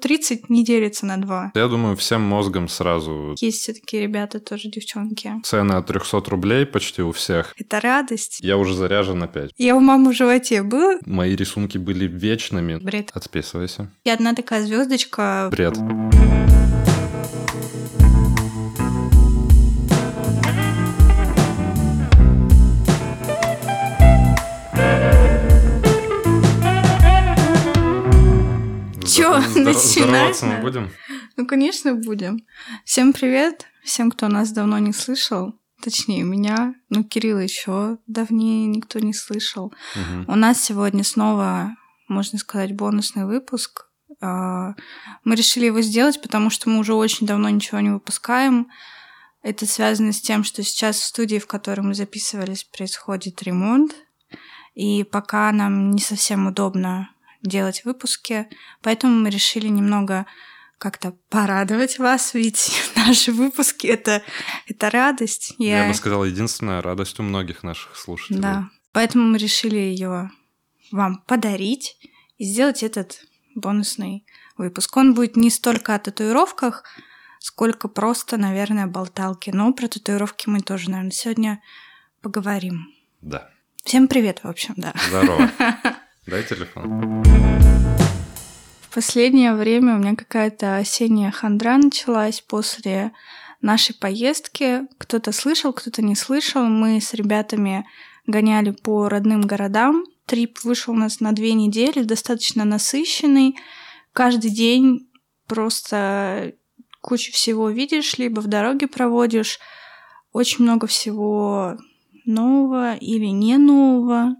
[0.00, 1.52] 30 не делится на 2.
[1.54, 3.34] Я думаю, всем мозгом сразу.
[3.40, 5.32] Есть все-таки ребята тоже, девчонки.
[5.42, 7.54] Цены от 300 рублей почти у всех.
[7.58, 8.38] Это радость.
[8.40, 9.50] Я уже заряжен опять.
[9.56, 10.98] Я у мамы в животе был.
[11.04, 12.76] Мои рисунки были вечными.
[12.76, 13.10] Бред.
[13.14, 13.90] Отписывайся.
[14.04, 15.48] И одна такая звездочка.
[15.50, 15.74] Бред.
[15.74, 16.37] Чё,
[29.64, 30.90] начинать Здороваться мы будем?
[31.36, 32.44] Ну, конечно, будем.
[32.84, 33.66] Всем привет.
[33.84, 35.54] Всем, кто нас давно не слышал.
[35.82, 36.74] Точнее, меня.
[36.90, 39.72] Ну, Кирилла еще давнее никто не слышал.
[40.26, 41.76] У нас сегодня снова,
[42.08, 43.86] можно сказать, бонусный выпуск.
[44.20, 44.74] А,
[45.24, 48.68] Мы решили его сделать, потому что мы уже очень давно ничего не выпускаем.
[49.42, 53.94] Это связано с тем, что сейчас в студии, в которой мы записывались, происходит ремонт.
[54.74, 57.10] И пока нам не совсем удобно
[57.42, 58.48] делать выпуски,
[58.82, 60.26] поэтому мы решили немного
[60.78, 64.22] как-то порадовать вас, ведь наши выпуски это,
[64.66, 65.54] это радость.
[65.58, 68.40] Я бы сказал, единственная радость у многих наших слушателей.
[68.40, 68.68] Да.
[68.92, 70.30] Поэтому мы решили ее
[70.90, 71.98] вам подарить
[72.38, 73.22] и сделать этот
[73.54, 74.24] бонусный
[74.56, 74.96] выпуск.
[74.96, 76.84] Он будет не столько о татуировках,
[77.40, 79.50] сколько просто, наверное, болталки.
[79.50, 81.62] Но про татуировки мы тоже, наверное, сегодня
[82.22, 82.88] поговорим.
[83.20, 83.50] Да.
[83.84, 84.94] Всем привет, в общем, да.
[85.08, 85.50] Здорово.
[86.28, 87.24] Дай телефон.
[88.82, 93.12] В последнее время у меня какая-то осенняя хандра началась после
[93.62, 94.82] нашей поездки.
[94.98, 96.64] Кто-то слышал, кто-то не слышал.
[96.64, 97.86] Мы с ребятами
[98.26, 100.04] гоняли по родным городам.
[100.26, 103.56] Трип вышел у нас на две недели, достаточно насыщенный.
[104.12, 105.08] Каждый день
[105.46, 106.52] просто
[107.00, 109.58] кучу всего видишь, либо в дороге проводишь.
[110.32, 111.78] Очень много всего
[112.26, 114.36] нового или не нового.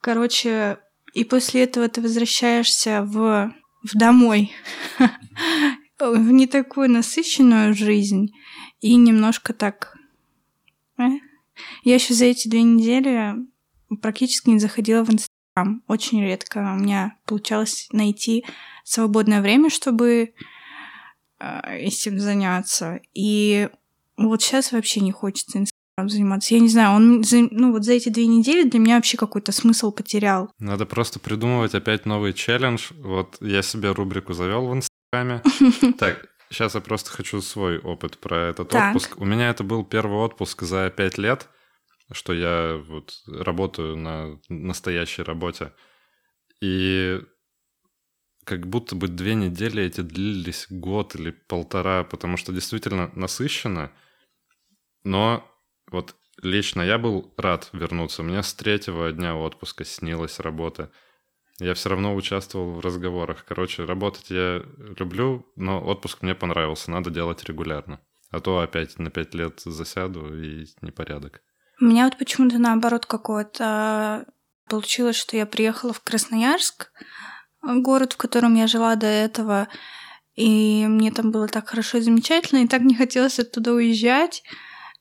[0.00, 0.78] Короче,
[1.18, 3.52] и после этого ты возвращаешься в,
[3.82, 4.52] в домой,
[5.98, 8.28] в не такую насыщенную жизнь,
[8.80, 9.96] и немножко так...
[10.96, 11.08] э.
[11.82, 13.34] Я еще за эти две недели
[14.00, 15.82] практически не заходила в Инстаграм.
[15.88, 18.44] Очень редко у меня получалось найти
[18.84, 20.34] свободное время, чтобы
[21.40, 23.00] э, этим заняться.
[23.12, 23.68] И
[24.16, 25.58] вот сейчас вообще не хочется
[26.06, 26.54] заниматься.
[26.54, 29.50] Я не знаю, он, за- ну вот за эти две недели для меня вообще какой-то
[29.52, 30.50] смысл потерял.
[30.58, 32.92] Надо просто придумывать опять новый челлендж.
[32.98, 35.42] Вот я себе рубрику завел в Инстаграме.
[35.98, 38.94] Так, сейчас я просто хочу свой опыт про этот Так.
[38.94, 39.18] отпуск.
[39.18, 41.48] У меня это был первый отпуск за пять лет,
[42.12, 45.72] что я вот работаю на настоящей работе.
[46.60, 47.20] И
[48.44, 53.92] как будто бы две недели эти длились год или полтора, потому что действительно насыщенно.
[55.04, 55.44] Но
[55.90, 58.22] вот лично я был рад вернуться.
[58.22, 60.90] Мне с третьего дня отпуска снилась работа.
[61.60, 63.44] Я все равно участвовал в разговорах.
[63.46, 64.62] Короче, работать я
[64.98, 66.90] люблю, но отпуск мне понравился.
[66.90, 68.00] Надо делать регулярно.
[68.30, 71.42] А то опять на пять лет засяду и непорядок.
[71.80, 74.26] У меня вот почему-то наоборот какое-то
[74.68, 76.92] получилось, что я приехала в Красноярск,
[77.62, 79.68] город, в котором я жила до этого,
[80.34, 84.42] и мне там было так хорошо и замечательно, и так не хотелось оттуда уезжать.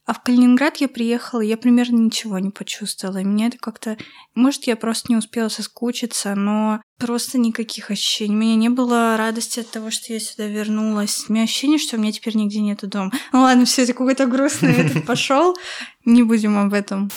[0.07, 3.17] А в Калининград я приехала, я примерно ничего не почувствовала.
[3.17, 3.97] И меня это как-то...
[4.35, 8.33] Может, я просто не успела соскучиться, но просто никаких ощущений.
[8.33, 11.25] У меня не было радости от того, что я сюда вернулась.
[11.27, 13.11] У меня ощущение, что у меня теперь нигде нету дома.
[13.33, 15.57] Ну ладно, все это какой-то грустный этот пошел.
[16.05, 17.11] Не будем об этом.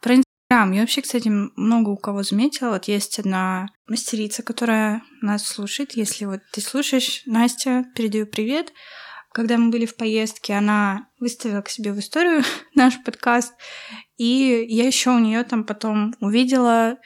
[0.00, 0.70] Про Инстаграм.
[0.70, 2.70] Я вообще, кстати, много у кого заметила.
[2.70, 5.96] Вот есть одна мастерица, которая нас слушает.
[5.96, 8.72] Если вот ты слушаешь, Настя, передаю привет.
[9.32, 12.42] Когда мы были в поездке, она выставила к себе в историю
[12.74, 13.54] наш подкаст.
[14.16, 16.98] И я еще у нее там потом увидела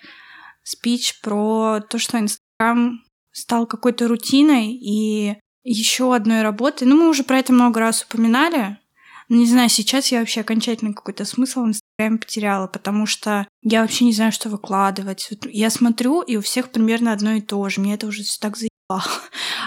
[0.63, 3.01] спич про то, что Инстаграм
[3.33, 6.87] стал какой-то рутиной и еще одной работой.
[6.87, 8.79] Ну, мы уже про это много раз упоминали.
[9.29, 13.81] Но не знаю, сейчас я вообще окончательно какой-то смысл в Инстаграме потеряла, потому что я
[13.81, 15.29] вообще не знаю, что выкладывать.
[15.31, 17.81] Вот Я смотрю, и у всех примерно одно и то же.
[17.81, 18.57] Мне это уже всё так
[18.93, 19.03] заебало.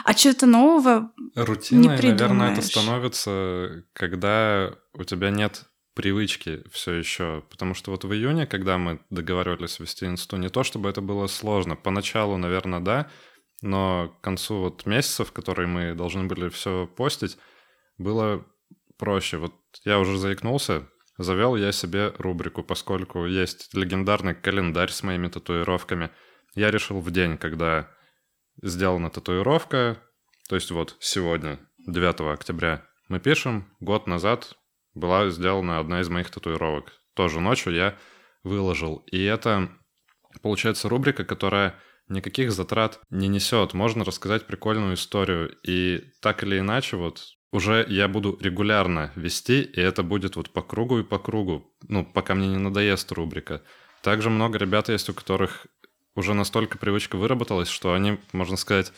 [0.03, 7.43] А что-то нового Рутиной, наверное, это становится, когда у тебя нет привычки все еще.
[7.49, 11.27] Потому что вот в июне, когда мы договаривались вести инсту, не то чтобы это было
[11.27, 11.75] сложно.
[11.75, 13.09] Поначалу, наверное, да,
[13.61, 17.37] но к концу вот месяца, в которые мы должны были все постить,
[17.97, 18.45] было
[18.97, 19.37] проще.
[19.37, 19.53] Вот
[19.85, 26.11] я уже заикнулся, завел я себе рубрику, поскольку есть легендарный календарь с моими татуировками.
[26.55, 27.89] Я решил в день, когда
[28.61, 29.97] сделана татуировка,
[30.49, 34.57] то есть вот сегодня, 9 октября, мы пишем, год назад
[34.93, 36.93] была сделана одна из моих татуировок.
[37.15, 37.97] Тоже ночью я
[38.43, 39.03] выложил.
[39.11, 39.69] И это,
[40.41, 41.75] получается, рубрика, которая
[42.07, 43.73] никаких затрат не несет.
[43.73, 45.55] Можно рассказать прикольную историю.
[45.63, 50.61] И так или иначе, вот уже я буду регулярно вести, и это будет вот по
[50.61, 53.63] кругу и по кругу, ну, пока мне не надоест рубрика.
[54.01, 55.65] Также много ребят есть, у которых
[56.15, 58.91] уже настолько привычка выработалась, что они, можно сказать,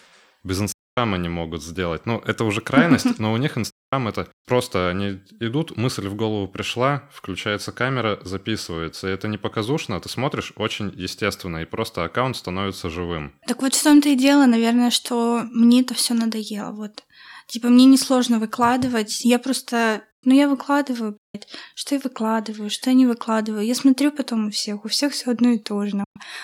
[0.44, 2.06] без Инстаграма не могут сделать.
[2.06, 6.48] Ну, это уже крайность, но у них Инстаграм это просто они идут, мысль в голову
[6.48, 9.08] пришла, включается камера, записывается.
[9.08, 13.34] И это не показушно, а ты смотришь очень естественно, и просто аккаунт становится живым.
[13.48, 16.72] Так вот в том-то и дело, наверное, что мне это все надоело.
[16.72, 17.04] Вот.
[17.48, 19.24] Типа, мне несложно выкладывать.
[19.24, 23.66] Я просто ну, я выкладываю, блядь, что я выкладываю, что я не выкладываю.
[23.66, 26.04] Я смотрю потом у всех, у всех все одно и то же.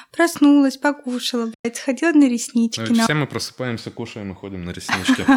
[0.10, 2.80] Проснулась, покушала, блядь, сходила на реснички.
[2.80, 3.04] Ну, на...
[3.04, 5.26] Все мы просыпаемся, кушаем и ходим на реснички.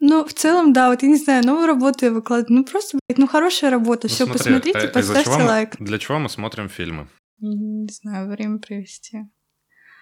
[0.00, 2.58] Ну, в целом, да, вот я не знаю, новую работу я выкладываю.
[2.58, 4.06] Ну, просто, блядь, ну, хорошая работа.
[4.06, 5.76] Ну, Все, посмотрите, а поставьте лайк.
[5.80, 7.08] Для чего мы смотрим фильмы?
[7.40, 9.24] Не знаю, время провести.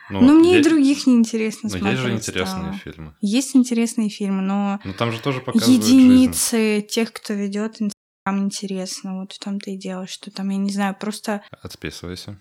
[0.08, 0.66] Ну, но мне есть...
[0.66, 1.92] и других неинтересно но смотреть.
[1.92, 2.78] есть же интересные стало.
[2.78, 3.14] фильмы.
[3.20, 4.80] Есть интересные фильмы, но...
[4.84, 6.86] Но там же тоже показывают Единицы жизнь.
[6.86, 9.20] тех, кто ведет Инстаграм, интересно.
[9.20, 11.42] Вот в том-то и дело, что там, я не знаю, просто...
[11.62, 12.38] Отписывайся.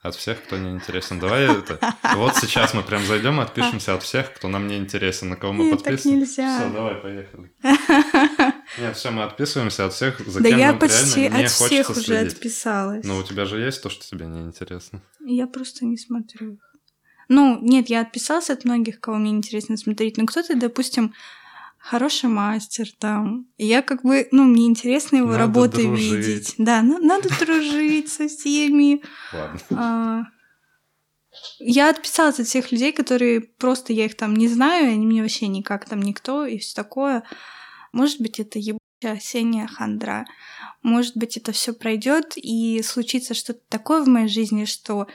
[0.00, 1.18] От всех, кто не интересен.
[1.18, 1.80] Давай это.
[2.14, 5.52] Вот сейчас мы прям зайдем и отпишемся от всех, кто нам не интересен, на кого
[5.52, 5.96] мы подписаны.
[5.96, 6.60] Так нельзя.
[6.60, 7.52] Все, давай, поехали.
[8.78, 11.50] Нет, все, мы отписываемся от всех, за да кем я нам почти реально не от
[11.50, 12.32] всех уже следить.
[12.34, 13.04] отписалась.
[13.04, 15.02] Но у тебя же есть то, что тебе не интересно.
[15.26, 16.67] Я просто не смотрю их.
[17.28, 21.14] Ну, нет, я отписалась от многих, кого мне интересно смотреть, но кто-то, допустим,
[21.78, 23.46] хороший мастер там.
[23.56, 26.26] И я как бы, ну, мне интересно его надо работы дружить.
[26.26, 26.54] видеть.
[26.58, 29.02] Да, ну, надо дружить со всеми.
[29.32, 29.60] Ладно.
[29.70, 30.22] А,
[31.58, 35.48] я отписалась от всех людей, которые просто, я их там не знаю, они мне вообще
[35.48, 37.24] никак там никто и все такое.
[37.92, 40.26] Может быть, это ебучая осенняя хандра.
[40.82, 45.06] Может быть, это все пройдет и случится что-то такое в моей жизни, что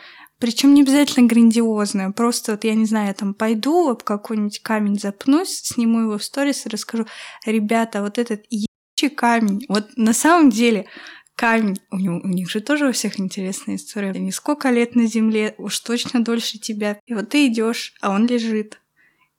[0.44, 5.00] причем не обязательно грандиозное, просто вот я не знаю, я там пойду, об какой-нибудь камень
[5.00, 7.06] запнусь, сниму его в сторис и расскажу,
[7.46, 10.88] ребята, вот этот ебучий камень, вот на самом деле
[11.38, 14.10] камень, у, него, у них же тоже у всех интересная история.
[14.10, 17.00] Они сколько лет на земле, уж точно дольше тебя.
[17.06, 18.82] И вот ты идешь, а он лежит.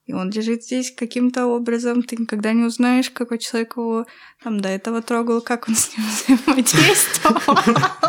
[0.06, 2.02] И он лежит здесь каким-то образом.
[2.02, 4.06] Ты никогда не узнаешь, какой человек его
[4.42, 6.06] там до этого трогал, как он с ним
[6.46, 7.58] взаимодействовал.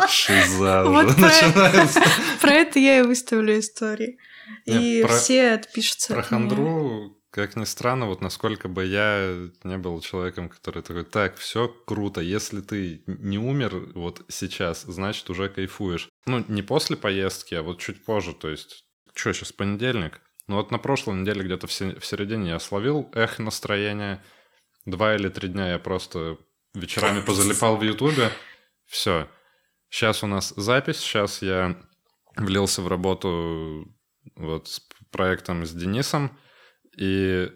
[0.08, 2.02] Шиза начинается.
[2.40, 4.18] Про это я и выставлю истории.
[4.66, 6.12] И все отпишутся.
[6.12, 11.36] Про хандру, как ни странно, вот насколько бы я не был человеком, который такой, так,
[11.36, 16.08] все круто, если ты не умер вот сейчас, значит, уже кайфуешь.
[16.26, 18.84] Ну, не после поездки, а вот чуть позже, то есть,
[19.14, 20.20] что, сейчас понедельник?
[20.48, 24.22] Ну вот на прошлой неделе где-то в, середине я словил эх настроение.
[24.84, 26.38] Два или три дня я просто
[26.74, 28.30] вечерами позалипал в Ютубе.
[28.86, 29.28] Все.
[29.88, 30.98] Сейчас у нас запись.
[30.98, 31.76] Сейчас я
[32.36, 33.92] влился в работу
[34.36, 36.38] вот с проектом с Денисом.
[36.96, 37.50] И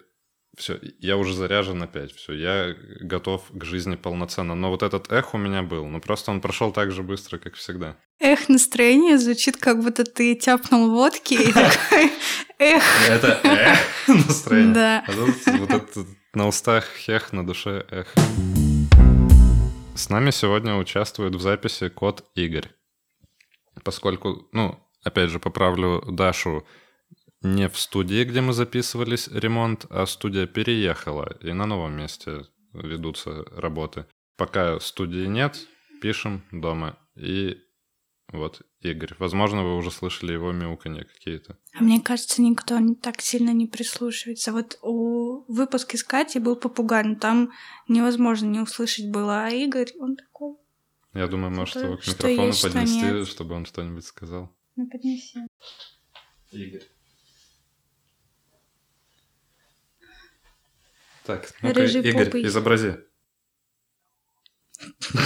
[0.61, 2.15] все, я уже заряжен опять.
[2.15, 4.55] Все, я готов к жизни полноценно.
[4.55, 5.87] Но вот этот эх у меня был.
[5.87, 7.97] Но просто он прошел так же быстро, как всегда.
[8.21, 12.13] Эх, настроение звучит, как будто ты тяпнул водки и такой
[12.59, 12.83] эх.
[13.09, 14.75] Это эх настроение.
[14.75, 15.05] Да.
[15.07, 18.15] А тут вот это на устах хех, на душе эх.
[19.97, 22.71] С нами сегодня участвует в записи кот Игорь.
[23.83, 26.67] Поскольку, ну, опять же, поправлю Дашу,
[27.43, 32.43] не в студии, где мы записывались ремонт, а студия переехала, и на новом месте
[32.73, 34.07] ведутся работы.
[34.37, 35.67] Пока студии нет,
[36.01, 36.99] пишем дома.
[37.15, 37.59] И
[38.33, 39.15] вот, Игорь.
[39.19, 41.59] Возможно, вы уже слышали его мяуканье какие-то.
[41.75, 44.53] А мне кажется, никто не так сильно не прислушивается.
[44.53, 47.51] Вот у выпуске с Катей был попугай, но там
[47.89, 49.47] невозможно не услышать было.
[49.47, 50.57] А Игорь, он такой...
[51.13, 54.55] Я думаю, может, его к микрофону есть, поднести, что чтобы он что-нибудь сказал.
[54.77, 55.41] Ну, поднеси.
[56.53, 56.85] Игорь.
[61.31, 62.97] Так, ну-ка, Игорь, изобрази.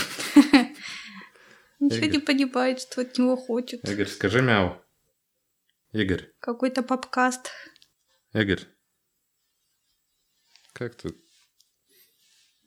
[1.80, 3.88] Ничего не понимает, что от него хочет.
[3.88, 4.82] Игорь, скажи мяу.
[5.92, 6.30] Игорь.
[6.40, 7.50] Какой-то попкаст.
[8.34, 8.61] Игорь.
[10.75, 11.14] Как ты?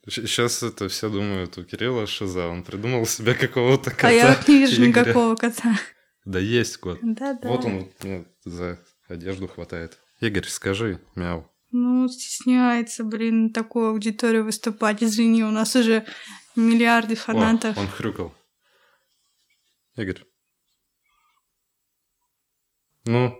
[0.08, 4.08] Сейчас это все думают, у Кирилла шиза, он придумал себе какого-то кота.
[4.08, 4.88] А я вот не вижу Игоря.
[4.88, 5.78] никакого кота.
[6.24, 6.98] Да есть кот.
[7.02, 7.48] Да, да.
[7.48, 9.98] Вот он, мне за одежду хватает.
[10.20, 11.48] Игорь, скажи мяу.
[11.70, 15.02] Ну, стесняется, блин, такую аудиторию выступать.
[15.02, 16.06] Извини, у нас уже
[16.56, 17.76] миллиарды фанатов.
[17.76, 18.34] О, он хрюкал.
[19.96, 20.22] Игорь.
[23.04, 23.34] Ну?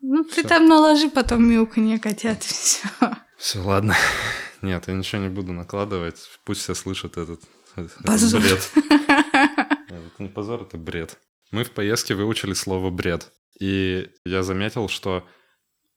[0.00, 0.48] Ну, ты всё.
[0.48, 2.88] там наложи потом мяуканье котят, и все.
[3.36, 3.96] Все, ладно.
[4.62, 6.28] Нет, я ничего не буду накладывать.
[6.44, 7.42] Пусть все слышат этот,
[8.04, 8.40] позор.
[8.40, 8.72] бред.
[9.88, 11.18] Это не позор, это бред.
[11.50, 13.32] Мы в поездке выучили слово «бред».
[13.58, 15.26] И я заметил, что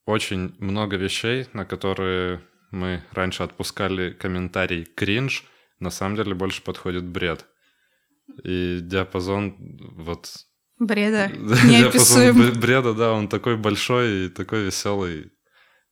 [0.05, 2.41] очень много вещей, на которые
[2.71, 5.43] мы раньше отпускали комментарий кринж,
[5.79, 7.45] на самом деле больше подходит бред.
[8.43, 9.55] И диапазон
[9.95, 10.31] вот...
[10.79, 15.31] Бреда диапазон бреда, да, он такой большой и такой веселый.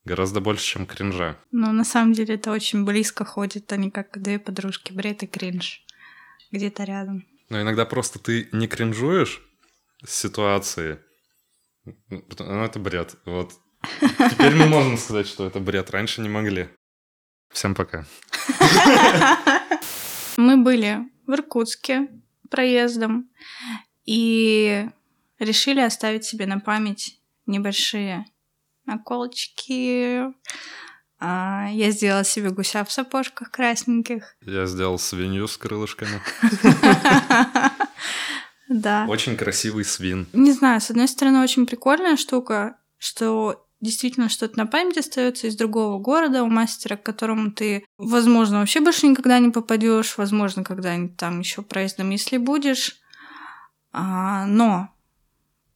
[0.06, 1.38] Гораздо больше, чем кринжа.
[1.52, 5.86] Но на самом деле это очень близко ходит, они как две подружки, бред и кринж.
[6.52, 7.26] Где-то рядом.
[7.50, 9.42] Но иногда просто ты не кринжуешь
[10.04, 11.00] с ситуации,
[12.10, 13.16] ну, это бред.
[13.26, 13.54] Вот.
[13.82, 15.90] Теперь мы можем сказать, что это бред.
[15.90, 16.70] Раньше не могли.
[17.52, 18.06] Всем пока.
[20.38, 22.08] Мы были в Иркутске
[22.50, 23.30] проездом
[24.06, 24.88] и
[25.40, 28.26] решили оставить себе на память небольшие
[28.86, 30.24] наколочки.
[31.20, 34.36] А, я сделала себе гуся в сапожках красненьких.
[34.42, 36.22] Я сделал свинью с крылышками.
[38.70, 39.08] Да.
[39.10, 40.28] Очень красивый свин.
[40.32, 45.56] Не знаю, с одной стороны, очень прикольная штука, что действительно что-то на память остается из
[45.56, 51.18] другого города у мастера, к которому ты, возможно, вообще больше никогда не попадешь, возможно, когда-нибудь
[51.18, 52.98] там еще проездом, если будешь.
[53.92, 54.90] А, но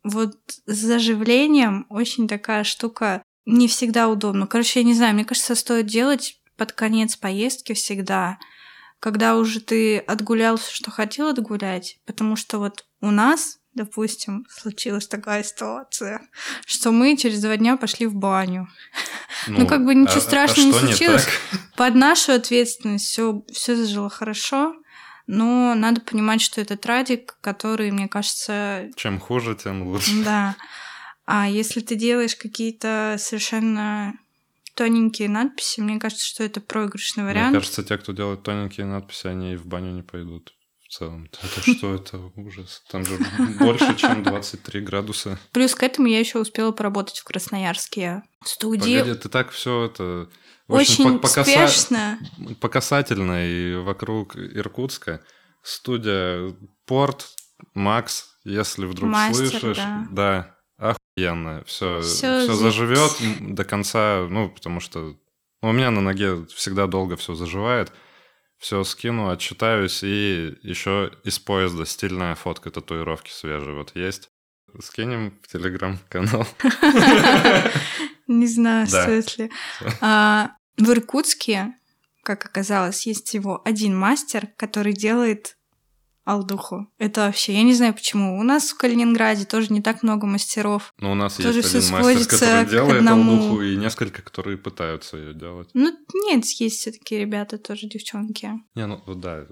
[0.03, 4.47] вот с заживлением очень такая штука не всегда удобна.
[4.47, 8.37] Короче, я не знаю, мне кажется, стоит делать под конец поездки всегда,
[8.99, 15.07] когда уже ты отгулял все, что хотел отгулять, потому что вот у нас, допустим, случилась
[15.07, 16.21] такая ситуация,
[16.65, 18.67] что мы через два дня пошли в баню.
[19.47, 21.27] Ну, ну как бы ничего а, страшного а не случилось.
[21.51, 24.75] Не Под нашу ответственность все, все зажило хорошо
[25.25, 28.89] но надо понимать, что это традик, который, мне кажется...
[28.95, 30.23] Чем хуже, тем лучше.
[30.23, 30.55] Да.
[31.25, 34.15] А если ты делаешь какие-то совершенно
[34.75, 37.51] тоненькие надписи, мне кажется, что это проигрышный вариант.
[37.51, 40.53] Мне кажется, те, кто делает тоненькие надписи, они и в баню не пойдут
[40.97, 41.29] целом.
[41.41, 42.83] Это что, это ужас.
[42.89, 43.17] Там же
[43.59, 45.39] больше, чем 23 градуса.
[45.51, 48.99] Плюс к этому я еще успела поработать в Красноярске в студии.
[48.99, 50.29] Погоди, ты так все это
[50.67, 52.19] очень по, спешно.
[52.59, 55.21] По касательно и вокруг Иркутска.
[55.61, 56.53] Студия
[56.85, 57.29] Порт,
[57.73, 59.77] Макс, если вдруг Мастер, слышишь.
[59.77, 60.07] Да.
[60.11, 61.63] да, охуенно.
[61.65, 65.15] Все, все, все заживет до конца, ну, потому что
[65.61, 67.93] ну, у меня на ноге всегда долго все заживает.
[68.63, 74.29] Все скину, отчитаюсь, и еще из поезда стильная фотка татуировки свежей вот есть.
[74.79, 76.47] Скинем в телеграм-канал.
[78.27, 79.51] Не знаю, стоит ли.
[79.99, 81.73] А, в Иркутске,
[82.23, 85.57] как оказалось, есть всего один мастер, который делает
[86.23, 86.87] алдуху.
[86.97, 88.39] Это вообще, я не знаю почему.
[88.39, 90.93] У нас в Калининграде тоже не так много мастеров.
[90.99, 93.33] Но у нас тоже есть один мастер, который делает одному.
[93.33, 95.69] алдуху, и несколько, которые пытаются ее делать.
[95.73, 95.93] Ну,
[96.27, 98.51] нет, есть все-таки ребята, тоже девчонки.
[98.75, 99.45] Не, ну да,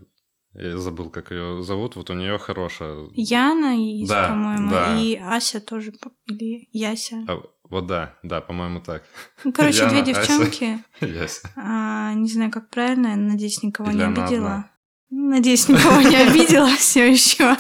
[0.54, 1.96] я забыл, как ее зовут.
[1.96, 3.10] Вот у нее хорошая.
[3.14, 5.00] Яна есть, да, по-моему, да.
[5.00, 5.94] и Ася тоже,
[6.26, 7.24] или Яся.
[7.28, 9.04] А, вот да, да, по-моему, так.
[9.46, 10.84] Ну, короче, Яна, две девчонки.
[11.24, 11.50] Ася.
[11.56, 14.48] А, не знаю, как правильно, надеюсь, никого Или не обидела.
[14.56, 14.72] Одна.
[15.12, 17.56] Надеюсь, никого не обидела все еще.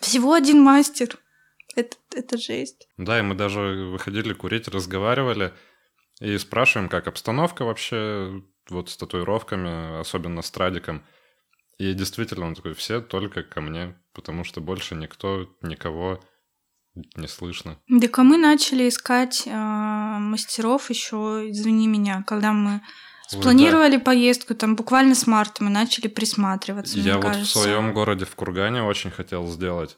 [0.00, 1.16] Всего один мастер.
[1.76, 2.88] Это, это жесть.
[2.96, 5.52] Да, и мы даже выходили курить, разговаривали
[6.20, 11.04] и спрашиваем, как обстановка вообще вот с татуировками, особенно с Традиком.
[11.78, 16.20] И действительно, он такой, все только ко мне, потому что больше никто, никого
[17.14, 17.78] не слышно.
[18.00, 22.80] Так а мы начали искать э, мастеров еще, извини меня, когда мы
[23.28, 24.04] спланировали да.
[24.04, 26.98] поездку, там буквально с марта мы начали присматриваться.
[26.98, 27.58] Я вот кажется.
[27.58, 29.96] в своем городе в Кургане очень хотел сделать.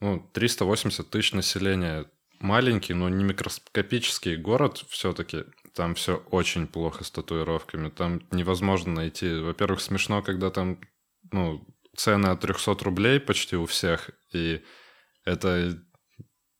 [0.00, 2.06] Ну, 380 тысяч населения.
[2.40, 5.44] Маленький, но не микроскопический город все-таки.
[5.74, 7.88] Там все очень плохо с татуировками.
[7.88, 9.38] Там невозможно найти.
[9.38, 10.78] Во-первых, смешно, когда там
[11.32, 14.10] ну, цены от 300 рублей почти у всех.
[14.32, 14.62] И
[15.24, 15.78] это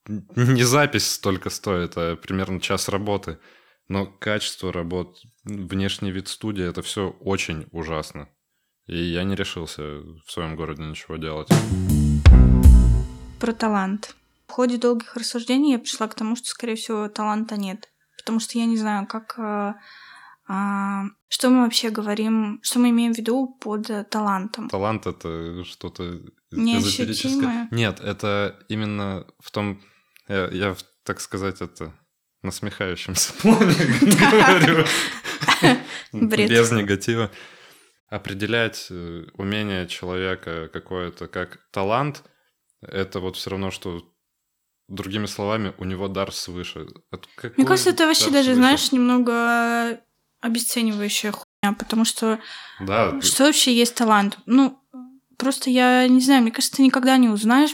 [0.09, 3.38] не запись столько стоит, а примерно час работы.
[3.88, 8.29] Но качество работ, внешний вид студии, это все очень ужасно.
[8.87, 9.83] И я не решился
[10.27, 11.49] в своем городе ничего делать.
[13.41, 14.15] Про талант.
[14.47, 17.89] В ходе долгих рассуждений я пришла к тому, что, скорее всего, таланта нет.
[18.19, 19.39] Потому что я не знаю, как...
[19.39, 19.77] А,
[20.47, 24.69] а, что мы вообще говорим, что мы имеем в виду под талантом?
[24.69, 26.21] Талант— это что-то
[26.51, 27.69] эзотерическое.
[27.71, 29.81] Нет, это именно в том
[30.29, 31.93] я, я так сказать, это
[32.45, 33.75] насмехающимся плане
[34.05, 34.85] говорю.
[36.13, 37.31] Без негатива.
[38.09, 42.23] Определять э, умение человека какое-то как талант,
[42.83, 44.05] это вот все равно, что
[44.89, 46.87] другими словами, у него дар свыше.
[47.57, 48.55] Мне кажется, это вообще даже, свыше?
[48.57, 50.01] знаешь, немного
[50.41, 52.39] обесценивающая хуйня, потому что
[52.81, 54.39] да, что вообще есть талант?
[54.47, 54.79] Ну,
[55.39, 57.73] просто я не знаю, мне кажется, ты никогда не узнаешь,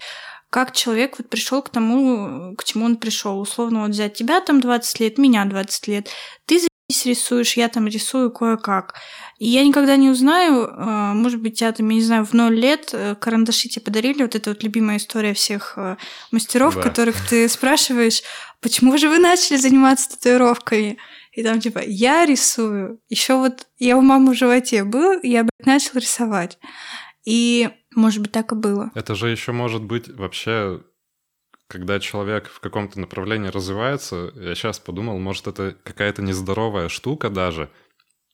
[0.50, 3.38] как человек вот пришел к тому, к чему он пришел.
[3.40, 6.08] Условно, вот взять тебя там 20 лет, меня 20 лет.
[6.44, 8.94] Ты заебись рисуешь, я там рисую кое-как.
[9.38, 12.58] И я никогда не узнаю, а, может быть, тебя там, я не знаю, в ноль
[12.58, 15.96] лет э, карандаши тебе подарили, вот это вот любимая история всех э,
[16.30, 16.82] мастеров, да.
[16.82, 18.22] которых ты спрашиваешь,
[18.60, 20.98] почему же вы начали заниматься татуировками?
[21.32, 23.00] И там типа, я рисую.
[23.08, 26.58] Еще вот я у мамы в животе был, я, блядь, начал рисовать.
[27.24, 28.90] И, может быть, так и было.
[28.94, 30.82] Это же еще может быть вообще
[31.70, 37.70] когда человек в каком-то направлении развивается, я сейчас подумал, может, это какая-то нездоровая штука даже.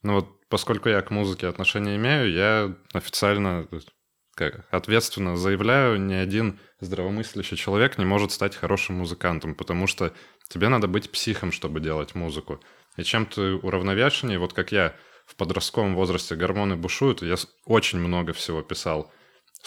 [0.01, 3.67] Ну вот, поскольку я к музыке отношения имею, я официально
[4.33, 10.13] как, ответственно заявляю, ни один здравомыслящий человек не может стать хорошим музыкантом, потому что
[10.47, 12.59] тебе надо быть психом, чтобы делать музыку.
[12.97, 14.95] И чем ты уравновешеннее, вот как я
[15.27, 17.35] в подростковом возрасте гормоны бушуют, я
[17.65, 19.11] очень много всего писал.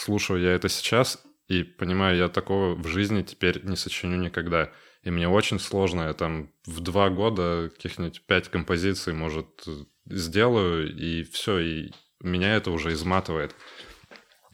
[0.01, 4.73] Слушаю я это сейчас и понимаю, я такого в жизни теперь не сочиню никогда.
[5.03, 9.63] И мне очень сложно, я там в два года каких-нибудь пять композиций, может,
[10.07, 13.55] сделаю, и все, и меня это уже изматывает.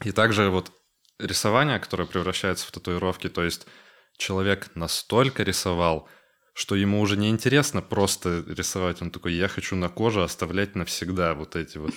[0.05, 0.73] И также вот
[1.21, 3.69] рисование, которое превращается в татуировки, то есть
[4.17, 6.09] человек настолько рисовал,
[6.55, 9.01] что ему уже не интересно просто рисовать.
[9.01, 11.95] Он такой, я хочу на коже оставлять навсегда вот эти вот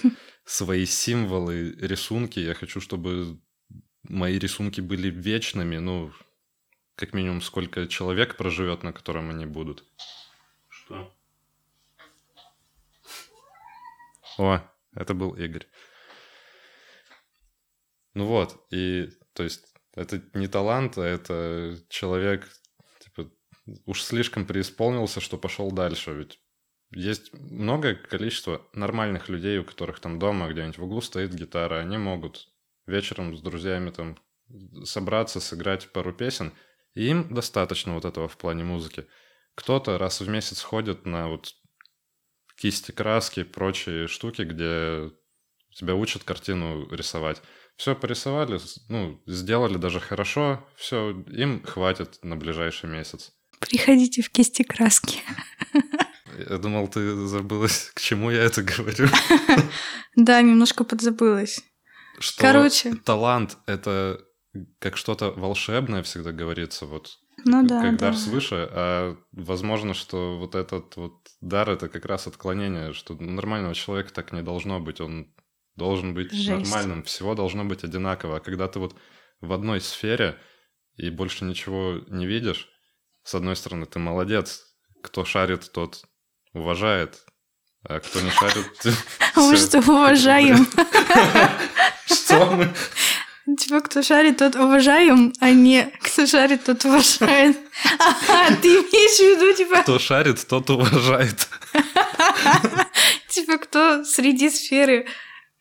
[0.50, 2.40] свои символы, рисунки.
[2.40, 3.40] Я хочу, чтобы
[4.04, 5.78] мои рисунки были вечными.
[5.78, 6.12] Ну,
[6.96, 9.86] как минимум, сколько человек проживет, на котором они будут.
[10.68, 11.16] Что?
[14.40, 14.60] О,
[14.96, 15.68] это был Игорь.
[18.16, 22.50] Ну вот, и то есть это не талант, а это человек
[23.86, 26.12] уж слишком преисполнился, что пошел дальше.
[26.14, 26.42] Ведь
[26.92, 31.98] есть многое количество нормальных людей, у которых там дома где-нибудь в углу стоит гитара, они
[31.98, 32.50] могут
[32.88, 34.18] вечером с друзьями там
[34.84, 36.54] собраться, сыграть пару песен,
[36.96, 39.06] и им достаточно вот этого в плане музыки.
[39.56, 41.54] Кто-то раз в месяц ходит на вот
[42.56, 45.12] кисти, краски, прочие штуки, где
[45.76, 47.42] тебя учат картину рисовать.
[47.76, 53.32] Все порисовали, ну, сделали даже хорошо, все, им хватит на ближайший месяц.
[53.60, 55.20] Приходите в кисти краски.
[56.50, 59.08] Я думал, ты забылась, к чему я это говорю.
[60.16, 61.64] Да, немножко подзабылась.
[62.20, 62.96] Что Короче.
[63.06, 64.20] талант— это
[64.80, 68.08] как что-то волшебное всегда говорится, вот ну, да, как да.
[68.08, 73.74] дар свыше, а возможно, что вот этот вот дар— это как раз отклонение, что нормального
[73.76, 75.34] человека так не должно быть, он
[75.76, 76.50] должен быть Жесть.
[76.50, 78.38] нормальным, всего должно быть одинаково.
[78.38, 78.96] А когда ты вот
[79.40, 80.38] в одной сфере
[80.96, 82.70] и больше ничего не видишь,
[83.24, 84.66] с одной стороны, ты молодец.
[85.02, 86.04] Кто шарит, тот
[86.54, 87.20] уважает.
[87.88, 88.66] А кто не шарит...
[89.36, 90.68] А мы что, уважаем?
[92.06, 92.74] Что мы?
[93.58, 97.58] Типа, кто шарит, тот уважаем, а не кто шарит, тот уважает.
[98.00, 99.82] Ага, ты имеешь в виду, типа...
[99.82, 101.48] Кто шарит, тот уважает.
[103.30, 105.08] Типа, кто среди сферы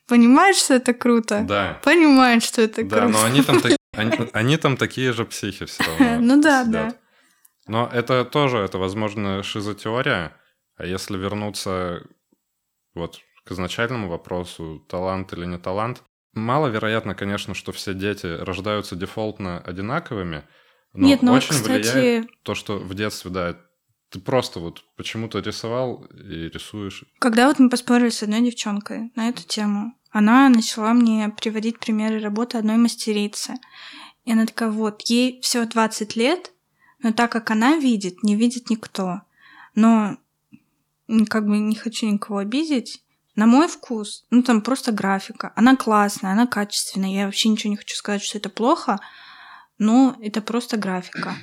[0.06, 1.44] понимает, что это круто?
[1.46, 1.80] Да.
[1.84, 2.96] Понимает, что это круто.
[2.96, 3.62] Да, но они там,
[3.96, 6.18] они, они там такие же психи все равно.
[6.20, 6.94] Ну да, да.
[7.66, 10.32] Но это тоже, это, возможно, шизотеория.
[10.78, 12.06] А если вернуться
[12.94, 16.02] вот к изначальному вопросу, талант или не талант,
[16.34, 20.44] маловероятно, конечно, что все дети рождаются дефолтно одинаковыми,
[20.94, 21.88] но Нет, но, очень кстати...
[21.88, 23.56] влияет то, что в детстве, да,
[24.10, 27.04] ты просто вот почему-то рисовал и рисуешь.
[27.18, 32.20] Когда вот мы поспорили с одной девчонкой на эту тему, она начала мне приводить примеры
[32.20, 33.54] работы одной мастерицы.
[34.24, 36.52] И она такая, вот, ей всего 20 лет,
[37.02, 39.22] но так как она видит, не видит никто.
[39.74, 40.16] Но
[41.28, 43.02] как бы не хочу никого обидеть.
[43.34, 45.52] На мой вкус, ну там просто графика.
[45.54, 47.10] Она классная, она качественная.
[47.10, 48.98] Я вообще ничего не хочу сказать, что это плохо,
[49.78, 51.34] но это просто графика.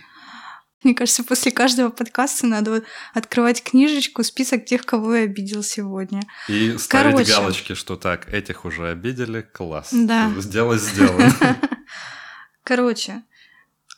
[0.83, 6.21] Мне кажется, после каждого подкаста надо вот открывать книжечку, список тех, кого я обидел сегодня.
[6.47, 7.31] И ставить Короче.
[7.31, 9.89] галочки, что так, этих уже обидели, класс.
[9.91, 10.31] Да.
[10.37, 11.33] Сделай, сделано.
[12.63, 13.23] Короче,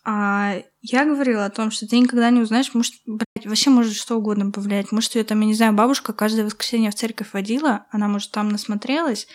[0.09, 4.15] а я говорила о том, что ты никогда не узнаешь, может, блядь, вообще может что
[4.15, 4.93] угодно повлиять.
[4.93, 8.47] Может, ее там, я не знаю, бабушка каждое воскресенье в церковь водила, она, может, там
[8.47, 9.27] насмотрелась,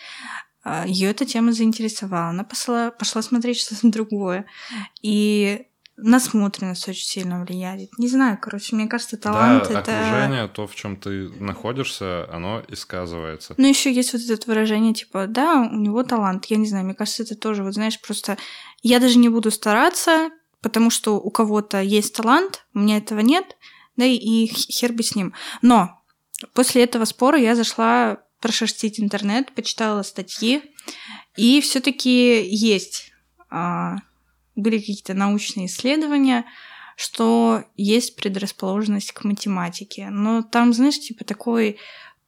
[0.63, 2.29] а, ее эта тема заинтересовала.
[2.29, 4.47] Она пошла, пошла смотреть что-то другое.
[5.03, 7.95] И насмотренность очень сильно влияет.
[7.99, 10.07] Не знаю, короче, мне кажется, талант да, это...
[10.07, 13.53] окружение, то, в чем ты находишься, оно и сказывается.
[13.57, 16.45] Ну, еще есть вот это выражение, типа, да, у него талант.
[16.45, 18.39] Я не знаю, мне кажется, это тоже, вот знаешь, просто
[18.81, 20.31] я даже не буду стараться,
[20.63, 23.57] потому что у кого-то есть талант, у меня этого нет,
[23.97, 25.33] да и хер бы с ним.
[25.61, 26.01] Но
[26.53, 30.63] после этого спора я зашла прошерстить интернет, почитала статьи,
[31.37, 33.11] и все-таки есть
[33.49, 33.97] а,
[34.55, 36.45] были какие-то научные исследования,
[36.95, 40.09] что есть предрасположенность к математике.
[40.09, 41.77] Но там, знаешь, типа такой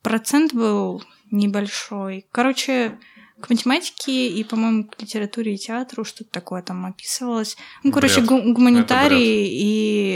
[0.01, 2.27] процент был небольшой.
[2.31, 2.97] Короче,
[3.41, 7.57] к математике и, по-моему, к литературе и театру что-то такое там описывалось.
[7.83, 9.47] Ну, короче, гу- гуманитарии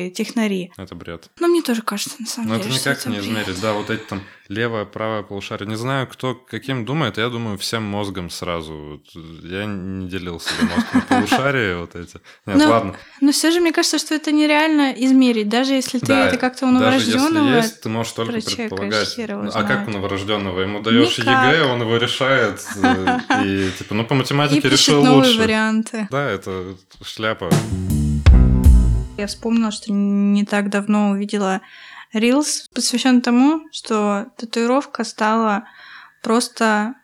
[0.08, 0.72] и технари.
[0.78, 1.30] Это бред.
[1.40, 2.70] Ну, мне тоже кажется, на самом Но деле.
[2.70, 3.26] это что никак не бред.
[3.26, 3.62] измерить.
[3.62, 5.68] Да, вот эти там левое, правое полушарие.
[5.70, 8.74] Не знаю, кто каким думает, я думаю всем мозгом сразу.
[8.74, 12.16] Вот Я не делил себе мозг на полушария вот эти.
[12.48, 12.96] Нет, Ну, ладно.
[13.22, 16.66] Но все же мне кажется, что это нереально измерить, даже если ты Да, это как-то
[16.68, 17.56] у Даже если новорожденного.
[17.58, 19.16] есть, ты можешь только предполагать.
[19.18, 20.62] Ну, А как у новорожденного?
[20.62, 21.54] Ему даешь Никак.
[21.54, 22.60] ЕГЭ, он его решает.
[22.84, 25.40] э, И типа, ну по И математике пишет решил новые лучше.
[25.44, 26.08] варианты.
[26.10, 27.50] Да, это шляпа.
[29.18, 31.60] Я вспомнила, что не так давно увидела
[32.14, 35.68] Reels, посвящен тому, что татуировка стала
[36.22, 36.96] просто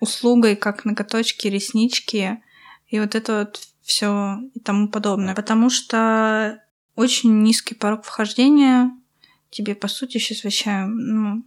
[0.00, 2.42] услугой, как ноготочки, реснички
[2.88, 5.34] и вот это вот все и тому подобное.
[5.34, 6.62] Потому что
[6.96, 8.90] очень низкий порог вхождения
[9.50, 11.44] тебе, по сути, сейчас вообще ну,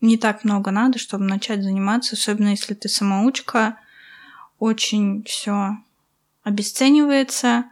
[0.00, 3.78] не так много надо, чтобы начать заниматься, особенно если ты самоучка.
[4.58, 5.76] Очень все
[6.42, 7.66] обесценивается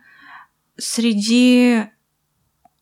[0.77, 1.87] среди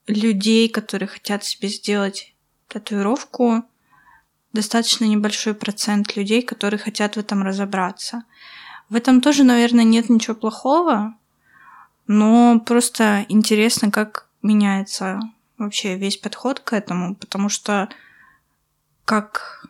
[0.06, 2.34] людей, которые хотят себе сделать
[2.68, 3.64] татуировку,
[4.52, 8.24] достаточно небольшой процент людей, которые хотят в этом разобраться.
[8.88, 11.14] В этом тоже, наверное, нет ничего плохого,
[12.06, 15.20] но просто интересно, как меняется
[15.58, 17.88] вообще весь подход к этому, потому что
[19.04, 19.66] как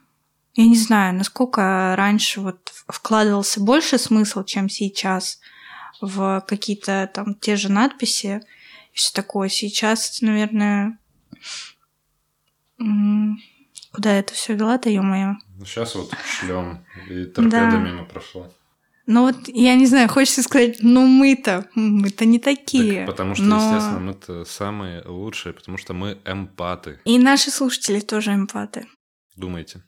[0.54, 5.40] я не знаю, насколько раньше вот вкладывался больше смысл, чем сейчас
[6.00, 8.42] в какие-то там те же надписи
[8.94, 9.48] и все такое.
[9.48, 10.98] Сейчас, наверное,
[13.92, 15.34] куда это все вела-то, ё-моё.
[15.64, 17.76] Сейчас вот шлем и торпеда Да.
[17.78, 18.48] мимо прошла.
[19.06, 23.00] Ну вот, я не знаю, хочется сказать, ну мы-то, мы-то не такие.
[23.04, 27.00] Так потому что, но- естественно, мы-то самые лучшие, потому что мы эмпаты.
[27.04, 28.86] И наши слушатели тоже эмпаты.
[29.36, 29.82] Думайте.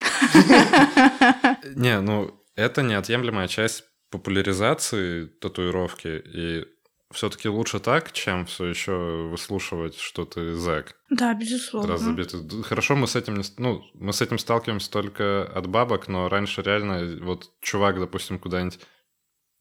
[1.76, 6.64] Не, ну, это неотъемлемая часть популяризации татуировки, и
[7.12, 10.96] все-таки лучше так, чем все еще выслушивать, что ты зэк.
[11.10, 11.92] Да, безусловно.
[11.92, 12.62] Раз забитый.
[12.62, 13.44] Хорошо, мы с этим не...
[13.58, 18.80] Ну, мы с этим сталкиваемся только от бабок, но раньше реально вот чувак, допустим, куда-нибудь...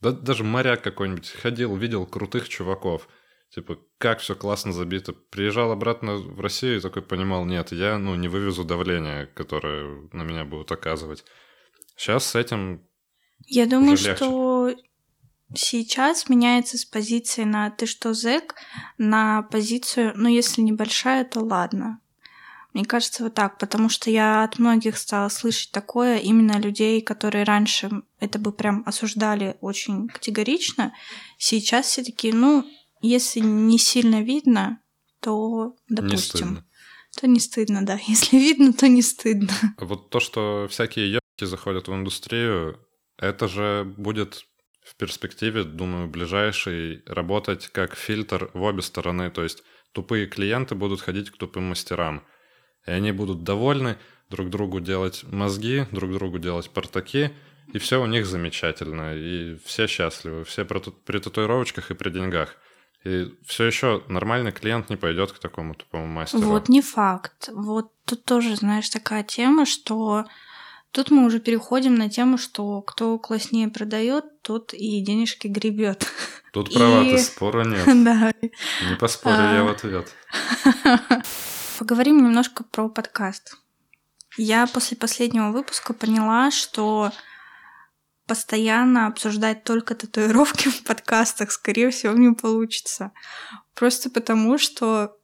[0.01, 3.07] Да, даже моряк какой-нибудь ходил, видел крутых чуваков.
[3.49, 5.13] Типа, как все классно забито.
[5.13, 10.23] Приезжал обратно в Россию и такой понимал, нет, я, ну, не вывезу давление, которое на
[10.23, 11.23] меня будут оказывать.
[11.95, 12.87] Сейчас с этим...
[13.45, 14.75] Я думаю, что
[15.55, 18.55] сейчас меняется с позиции на «ты что, зэк?»
[18.97, 21.99] на позицию «ну, если небольшая, то ладно».
[22.73, 27.45] Мне кажется, вот так, потому что я от многих стала слышать такое, именно людей, которые
[27.45, 27.89] раньше
[28.19, 30.93] это бы прям осуждали очень категорично,
[31.37, 32.65] сейчас все такие, ну,
[33.01, 34.81] если не сильно видно,
[35.21, 36.65] то, Не допустим, стыдно.
[37.17, 37.97] то не стыдно, да.
[38.07, 39.53] Если видно, то не стыдно.
[39.79, 42.77] Вот то, что всякие ёбки заходят в индустрию,
[43.17, 44.45] это же будет
[44.85, 49.31] в перспективе, думаю, ближайший работать как фильтр в обе стороны.
[49.31, 52.23] То есть тупые клиенты будут ходить к тупым мастерам.
[52.85, 53.97] И они будут довольны
[54.29, 57.31] друг другу делать мозги, друг другу делать портаки,
[57.73, 62.55] и все у них замечательно, и все счастливы, все при татуировочках и при деньгах.
[63.03, 66.43] И все еще нормальный клиент не пойдет к такому тупому мастеру.
[66.43, 67.49] Вот не факт.
[67.53, 70.25] Вот тут тоже, знаешь, такая тема, что
[70.95, 76.07] тут мы уже переходим на тему, что кто класснее продает, тот и денежки гребет.
[76.53, 77.85] Тут права, И- ты спора нет.
[78.05, 78.31] Да.
[78.89, 79.53] Не поспорю А.
[79.53, 80.07] я в ответ.
[81.79, 83.57] Поговорим немножко про подкаст.
[84.37, 87.11] Я после последнего выпуска поняла, что
[88.25, 93.11] постоянно обсуждать только татуировки в подкастах, скорее всего, не получится.
[93.73, 95.17] Просто потому, что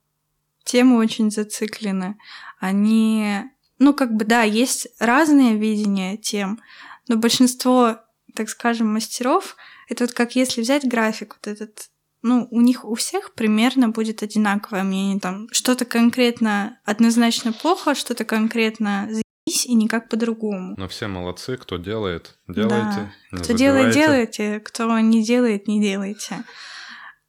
[0.65, 2.17] темы очень зациклены.
[2.59, 3.43] Они,
[3.81, 6.61] ну, как бы, да, есть разные видения тем,
[7.07, 7.97] но большинство,
[8.35, 9.55] так скажем, мастеров,
[9.89, 11.89] это вот как если взять график, вот этот
[12.21, 15.19] ну, у них у всех примерно будет одинаковое мнение.
[15.19, 20.75] Там что-то конкретно однозначно плохо, что-то конкретно заебись и никак по-другому.
[20.77, 23.11] Но все молодцы, кто делает, делайте.
[23.31, 23.99] не Кто делает, забивайте.
[24.37, 26.43] делайте, кто не делает, не делайте.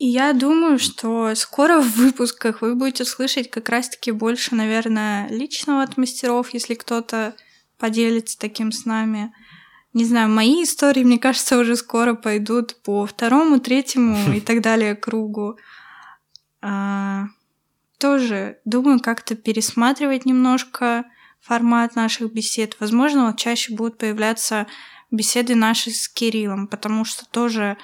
[0.02, 5.84] И я думаю, что скоро в выпусках вы будете слышать как раз-таки больше, наверное, личного
[5.84, 7.36] от мастеров, если кто-то
[7.78, 9.32] поделится таким с нами.
[9.92, 14.96] Не знаю, мои истории, мне кажется, уже скоро пойдут по второму, третьему и так далее
[14.96, 15.56] кругу.
[16.62, 17.26] А,
[17.98, 21.04] тоже думаю как-то пересматривать немножко
[21.40, 22.76] формат наших бесед.
[22.80, 24.66] Возможно, вот чаще будут появляться
[25.12, 27.76] беседы наши с Кириллом, потому что тоже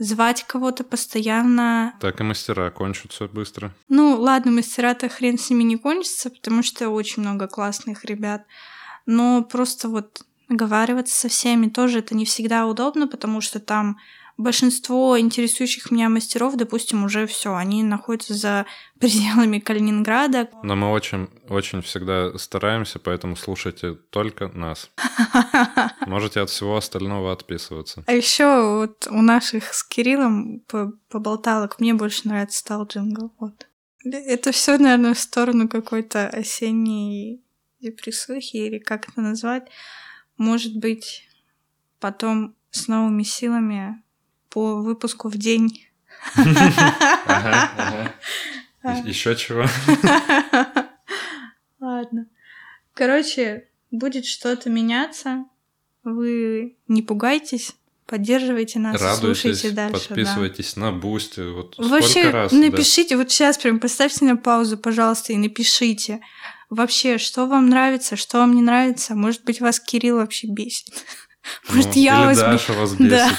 [0.00, 1.94] звать кого-то постоянно.
[2.00, 3.72] Так и мастера кончатся быстро.
[3.88, 8.46] Ну, ладно, мастера-то хрен с ними не кончится, потому что очень много классных ребят.
[9.04, 13.98] Но просто вот договариваться со всеми тоже это не всегда удобно, потому что там
[14.40, 18.66] большинство интересующих меня мастеров, допустим, уже все, они находятся за
[18.98, 20.48] пределами Калининграда.
[20.62, 24.90] Но мы очень, очень всегда стараемся, поэтому слушайте только нас.
[26.06, 28.04] Можете от всего остального отписываться.
[28.06, 30.62] А еще вот у наших с Кириллом
[31.08, 33.32] поболталок мне больше нравится стал джингл.
[33.38, 33.66] Вот.
[34.04, 37.42] Это все, наверное, в сторону какой-то осенней
[37.80, 39.68] депрессухи или как это назвать.
[40.36, 41.28] Может быть,
[41.98, 44.02] потом с новыми силами
[44.50, 45.86] по выпуску в день.
[49.04, 49.64] Еще чего?
[51.80, 52.26] Ладно.
[52.94, 55.44] Короче, будет что-то меняться.
[56.02, 57.74] Вы не пугайтесь,
[58.06, 60.08] поддерживайте нас, Радуйтесь, слушайте дальше.
[60.08, 60.80] Подписывайтесь да.
[60.80, 61.40] на Бусти.
[61.40, 63.22] Вот Вообще, раз, напишите, да.
[63.22, 66.20] вот сейчас прям поставьте на паузу, пожалуйста, и напишите.
[66.70, 69.14] Вообще, что вам нравится, что вам не нравится.
[69.14, 70.86] Может быть, вас Кирилл вообще бесит.
[71.68, 72.38] Может, ну, я или вас...
[72.38, 73.10] Даша вас бесит.
[73.10, 73.30] Да.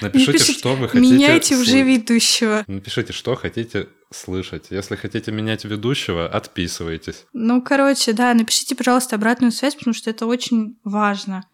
[0.00, 1.14] Напишите, Напишите, что вы хотите...
[1.14, 2.64] Меняйте уже ведущего.
[2.66, 4.66] Напишите, что хотите слышать.
[4.70, 7.26] Если хотите менять ведущего, отписывайтесь.
[7.32, 11.48] Ну, короче, да, напишите, пожалуйста, обратную связь, потому что это очень важно.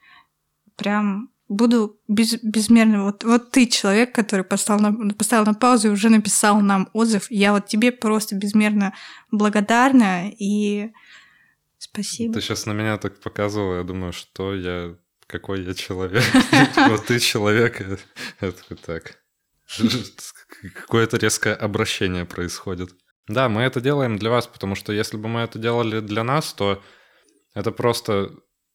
[0.76, 3.04] Прям буду без, безмерно...
[3.04, 7.30] Вот, вот ты человек, который поставил на, поставил на паузу и уже написал нам отзыв.
[7.30, 8.94] Я вот тебе просто безмерно
[9.30, 10.92] благодарна и
[11.78, 12.34] спасибо.
[12.34, 14.94] Ты сейчас на меня так показывала, я думаю, что я
[15.30, 16.24] какой я человек.
[16.88, 17.80] Вот ты человек,
[18.40, 19.18] это так.
[20.74, 22.90] Какое-то резкое обращение происходит.
[23.28, 26.52] Да, мы это делаем для вас, потому что если бы мы это делали для нас,
[26.52, 26.82] то
[27.54, 28.32] это просто...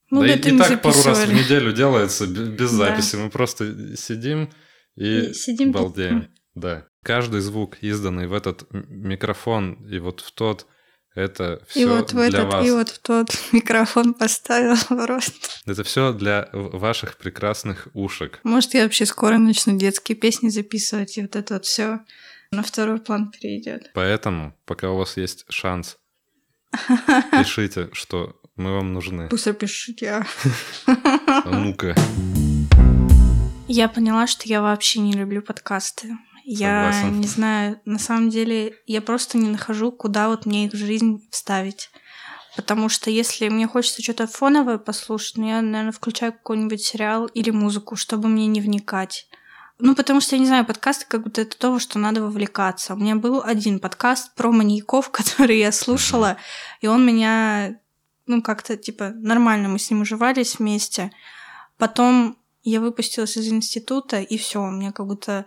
[0.09, 3.17] Ну, да, и, и так пару раз в неделю делается без записи.
[3.17, 4.49] Мы просто сидим
[4.95, 6.29] и, и сидим балдеем.
[6.53, 6.87] Да.
[7.03, 10.67] Каждый звук, изданный в этот микрофон и вот в тот
[11.15, 12.67] это все и вот в для этот, вас.
[12.67, 14.75] И вот в тот микрофон поставил
[15.05, 15.47] просто.
[15.65, 18.39] Это все для ваших прекрасных ушек.
[18.43, 22.01] Может, я вообще скоро начну детские песни записывать, и вот это вот все
[22.51, 23.91] на второй план перейдет.
[23.93, 25.97] Поэтому, пока у вас есть шанс,
[27.31, 29.27] пишите, что мы вам нужны.
[29.29, 30.25] Быстро пишите.
[30.85, 31.95] А ну-ка.
[33.67, 36.17] Я поняла, что я вообще не люблю подкасты.
[36.47, 37.21] Я Согласен.
[37.21, 41.27] не знаю, на самом деле я просто не нахожу, куда вот мне их в жизнь
[41.31, 41.89] вставить.
[42.55, 47.49] Потому что если мне хочется что-то фоновое послушать, ну я, наверное, включаю какой-нибудь сериал или
[47.49, 49.27] музыку, чтобы мне не вникать.
[49.79, 52.93] Ну, потому что, я не знаю, подкасты как будто это то, что надо вовлекаться.
[52.93, 56.37] У меня был один подкаст про маньяков, который я слушала,
[56.79, 57.79] и он меня,
[58.27, 61.11] ну, как-то, типа, нормально, мы с ним уживались вместе.
[61.77, 65.45] Потом я выпустилась из института, и все, у меня как будто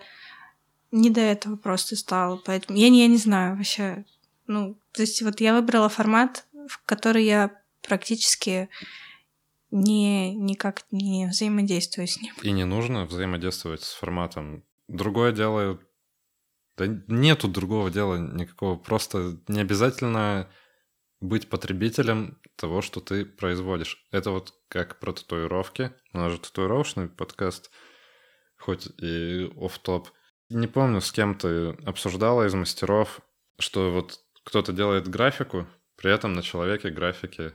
[0.90, 2.40] не до этого просто стало.
[2.44, 4.04] Поэтому я не, я не знаю вообще.
[4.46, 7.50] Ну, то есть вот я выбрала формат, в который я
[7.82, 8.68] практически
[9.70, 12.34] не, никак не взаимодействую с ним.
[12.42, 14.64] И не нужно взаимодействовать с форматом.
[14.88, 15.80] Другое дело...
[16.76, 18.76] Да нету другого дела никакого.
[18.76, 20.48] Просто не обязательно
[21.20, 24.06] быть потребителем того, что ты производишь.
[24.12, 25.92] Это вот как про татуировки.
[26.12, 27.70] У нас же татуировочный подкаст,
[28.56, 30.08] хоть и оф топ
[30.50, 33.20] не помню, с кем ты обсуждала из мастеров,
[33.58, 37.52] что вот кто-то делает графику, при этом на человеке графики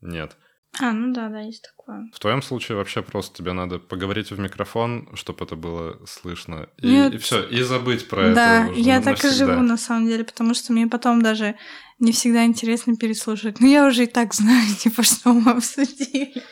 [0.00, 0.36] нет.
[0.78, 2.10] А, ну да, да, есть такое.
[2.12, 6.68] В твоем случае вообще просто тебе надо поговорить в микрофон, чтобы это было слышно.
[6.76, 7.14] И, Нет.
[7.14, 8.74] и все, и забыть про да, это.
[8.74, 11.56] Да, я так и живу на самом деле, потому что мне потом даже
[11.98, 13.58] не всегда интересно переслушать.
[13.58, 16.42] Ну, я уже и так знаю, типа, что мы обсудили.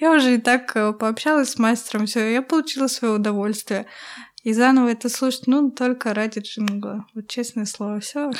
[0.00, 3.86] Я уже и так э, пообщалась с мастером, все, я получила свое удовольствие.
[4.42, 7.06] И заново это слушать, ну, только ради джингла.
[7.14, 8.30] Вот честное слово, все.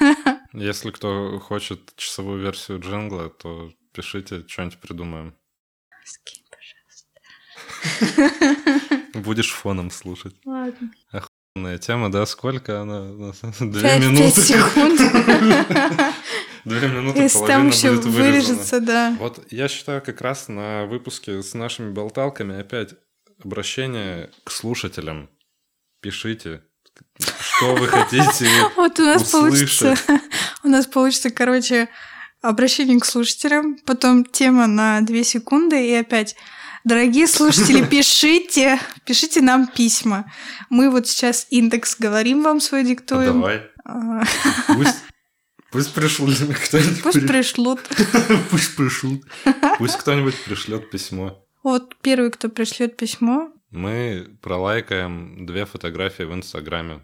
[0.52, 5.34] Если кто хочет часовую версию джингла, то пишите, что-нибудь придумаем.
[6.04, 6.44] Скинь,
[7.80, 9.18] пожалуйста.
[9.18, 10.34] Будешь фоном слушать.
[10.44, 10.92] Ладно.
[11.10, 12.26] Охуенная тема, да?
[12.26, 13.02] Сколько она?
[13.60, 14.40] Две минуты.
[14.42, 15.00] Секунд.
[16.66, 19.16] Две минуты, Если там еще вырежется, да.
[19.18, 22.94] Вот я считаю, как раз на выпуске с нашими болталками опять
[23.42, 25.30] обращение к слушателям
[26.00, 26.62] пишите,
[27.18, 29.94] что вы хотите Вот у нас получится,
[30.62, 31.88] у нас получится, короче,
[32.42, 36.36] обращение к слушателям, потом тема на две секунды и опять
[36.86, 40.32] Дорогие слушатели, пишите, пишите нам письма.
[40.70, 43.40] Мы вот сейчас индекс говорим вам свой диктуем.
[43.40, 43.62] давай.
[43.84, 44.22] А.
[44.68, 45.02] Пусть,
[45.72, 47.02] пусть пришлют кто-нибудь.
[47.02, 47.80] Пусть пришлют.
[48.50, 49.22] Пусть пришлют.
[49.78, 51.44] Пусть кто-нибудь пришлет письмо.
[51.64, 57.02] Вот первый, кто пришлет письмо, Мы пролайкаем две фотографии в Инстаграме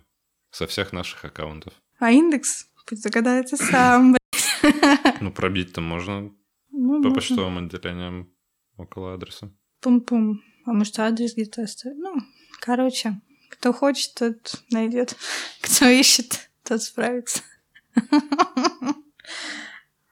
[0.51, 1.75] со всех наших аккаунтов.
[1.99, 2.67] А индекс?
[2.87, 4.17] Пусть догадается сам.
[5.21, 6.33] Ну, пробить-то можно
[6.71, 7.15] Ну, по можно.
[7.15, 8.33] почтовым отделениям
[8.79, 9.51] около адреса.
[9.83, 10.43] Пум-пум.
[10.65, 11.99] А может, адрес где-то оставить?
[11.99, 12.15] Ну,
[12.61, 15.15] короче, кто хочет, тот найдет.
[15.61, 17.43] Кто ищет, тот справится.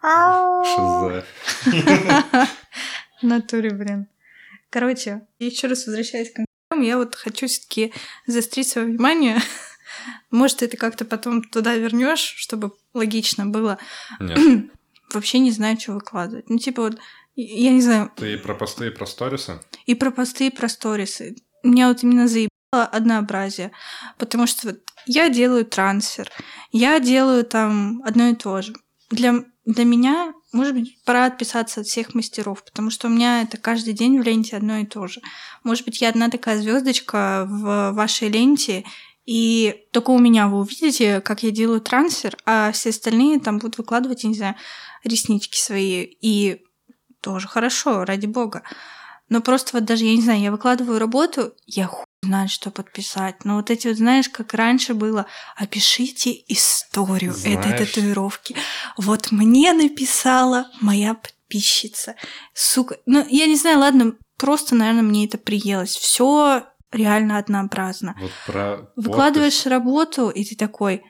[0.02, 1.24] Шиза.
[3.22, 4.08] В натуре, блин.
[4.68, 6.44] Короче, еще раз возвращаясь к
[6.78, 7.92] я вот хочу все-таки
[8.26, 9.40] заострить свое внимание.
[10.30, 13.78] Может, это как-то потом туда вернешь, чтобы логично было.
[14.20, 14.70] Нет,
[15.12, 16.48] Вообще не знаю, что выкладывать.
[16.48, 16.98] Ну, типа вот,
[17.34, 19.60] я не знаю, ты и про посты, и про сторисы?
[19.86, 21.36] и про посты, и про сторисы.
[21.64, 23.72] Меня вот именно заебало однообразие.
[24.18, 26.30] Потому что вот я делаю трансфер,
[26.70, 28.72] я делаю там одно и то же.
[29.10, 33.56] Для, для меня, может быть, пора отписаться от всех мастеров, потому что у меня это
[33.56, 35.20] каждый день в ленте одно и то же.
[35.64, 38.84] Может быть, я одна такая звездочка в вашей ленте,
[39.26, 43.78] и только у меня вы увидите, как я делаю трансфер, а все остальные там будут
[43.78, 44.56] выкладывать, я не знаю,
[45.04, 46.02] реснички свои.
[46.20, 46.62] И
[47.20, 48.62] тоже хорошо, ради бога.
[49.28, 51.88] Но просто вот даже, я не знаю, я выкладываю работу, я
[52.22, 53.44] знает, что подписать.
[53.44, 58.56] Но вот эти вот, знаешь, как раньше было, опишите историю этой Знаешь- татуировки.
[58.96, 62.16] Вот мне написала моя подписчица.
[62.52, 62.98] Сука.
[63.06, 65.96] Ну, я не знаю, ладно, просто, наверное, мне это приелось.
[65.96, 68.16] Все реально однообразно.
[68.20, 69.04] Вот про подпись.
[69.04, 71.02] Выкладываешь работу, и ты такой,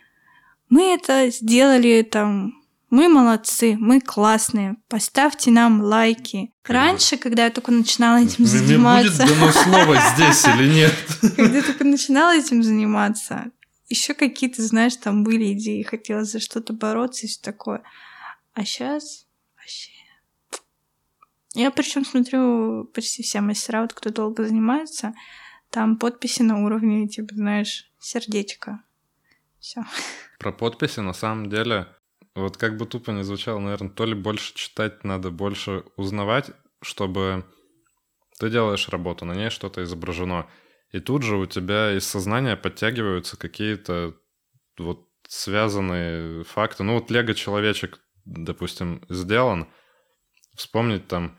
[0.68, 2.52] мы это сделали там,
[2.90, 6.52] мы молодцы, мы классные, поставьте нам лайки.
[6.64, 10.94] Раньше, когда я только начинала этим Мне будет заниматься, дано слово здесь или нет?
[11.36, 13.52] когда я только начинала этим заниматься,
[13.88, 17.82] еще какие-то, знаешь, там были идеи, хотелось за что-то бороться и все такое.
[18.54, 19.26] А сейчас
[19.56, 19.92] вообще...
[21.54, 25.14] Я причем смотрю почти все мастера, вот кто долго занимается,
[25.70, 28.82] там подписи на уровне, типа, знаешь, сердечко.
[29.60, 29.84] Все.
[30.40, 31.86] Про подписи, на самом деле,
[32.34, 36.50] вот как бы тупо не звучало, наверное, то ли больше читать надо, больше узнавать,
[36.82, 37.44] чтобы
[38.38, 40.48] ты делаешь работу, на ней что-то изображено.
[40.92, 44.16] И тут же у тебя из сознания подтягиваются какие-то
[44.78, 46.82] вот связанные факты.
[46.82, 49.68] Ну вот Лего-человечек, допустим, сделан.
[50.56, 51.38] Вспомнить там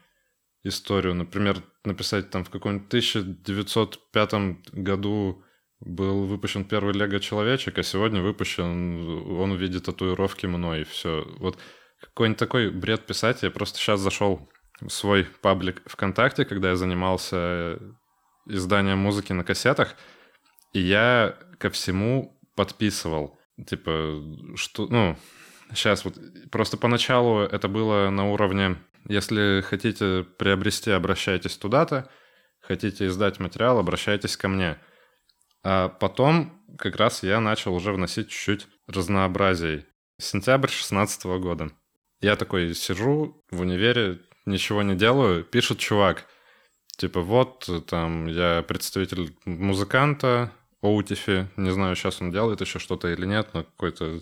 [0.64, 4.34] историю, например, написать там в каком-нибудь 1905
[4.72, 5.44] году
[5.82, 10.84] был выпущен первый Лего-человечек, а сегодня выпущен он в виде татуировки мной.
[10.84, 11.26] Все.
[11.40, 11.58] Вот
[12.00, 13.44] какой-нибудь такой бред писать.
[13.44, 17.80] Я просто сейчас зашел в свой паблик ВКонтакте, когда я занимался
[18.48, 19.96] изданием музыки на кассетах,
[20.74, 23.40] и я ко всему подписывал.
[23.68, 24.24] Типа,
[24.56, 25.18] что, ну,
[25.74, 26.16] сейчас вот,
[26.52, 32.10] просто поначалу это было на уровне, если хотите приобрести, обращайтесь туда-то,
[32.60, 34.80] хотите издать материал, обращайтесь ко мне.
[35.64, 39.86] А потом как раз я начал уже вносить чуть-чуть разнообразий.
[40.20, 41.72] Сентябрь 16 года.
[42.20, 46.28] Я такой сижу в универе, ничего не делаю, пишет чувак.
[46.98, 53.26] Типа, вот, там, я представитель музыканта, Оутифи, не знаю, сейчас он делает еще что-то или
[53.26, 54.20] нет, но какой-то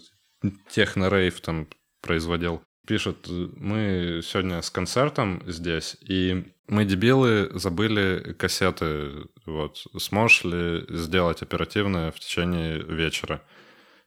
[0.69, 1.67] техно-рейв там
[2.01, 2.61] производил.
[2.89, 9.27] Пишет, мы сегодня с концертом здесь, и мы, дебилы, забыли кассеты.
[9.45, 13.43] Вот, сможешь ли сделать оперативно в течение вечера?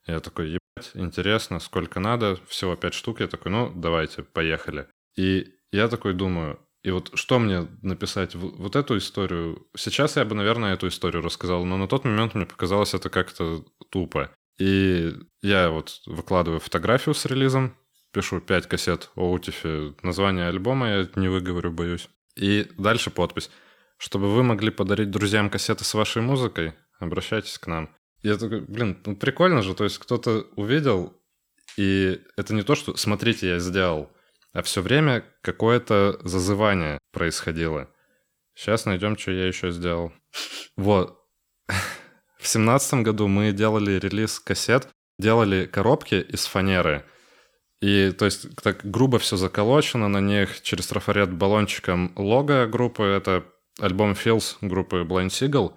[0.04, 3.20] Я такой, ебать, интересно, сколько надо, всего пять штук.
[3.20, 4.88] Я такой, ну, давайте, поехали.
[5.16, 8.34] И я такой думаю, и вот что мне написать?
[8.34, 9.64] Вот эту историю...
[9.76, 13.64] Сейчас я бы, наверное, эту историю рассказал, но на тот момент мне показалось это как-то
[13.92, 14.32] тупо.
[14.58, 17.76] И я вот выкладываю фотографию с релизом,
[18.12, 22.08] пишу 5 кассет Оутифи, название альбома я не выговорю, боюсь.
[22.36, 23.50] И дальше подпись.
[23.96, 27.94] Чтобы вы могли подарить друзьям кассеты с вашей музыкой, обращайтесь к нам.
[28.22, 31.16] Я такой, блин, ну прикольно же, то есть кто-то увидел,
[31.76, 34.10] и это не то, что «смотрите, я сделал»,
[34.52, 37.88] а все время какое-то зазывание происходило.
[38.54, 40.12] Сейчас найдем, что я еще сделал.
[40.76, 41.18] Вот.
[42.38, 44.88] В семнадцатом году мы делали релиз кассет,
[45.18, 47.04] делали коробки из фанеры.
[47.82, 53.02] И, то есть, так грубо все заколочено на них через трафарет баллончиком лого группы.
[53.02, 53.44] Это
[53.80, 55.72] альбом Feels группы Blind Seagull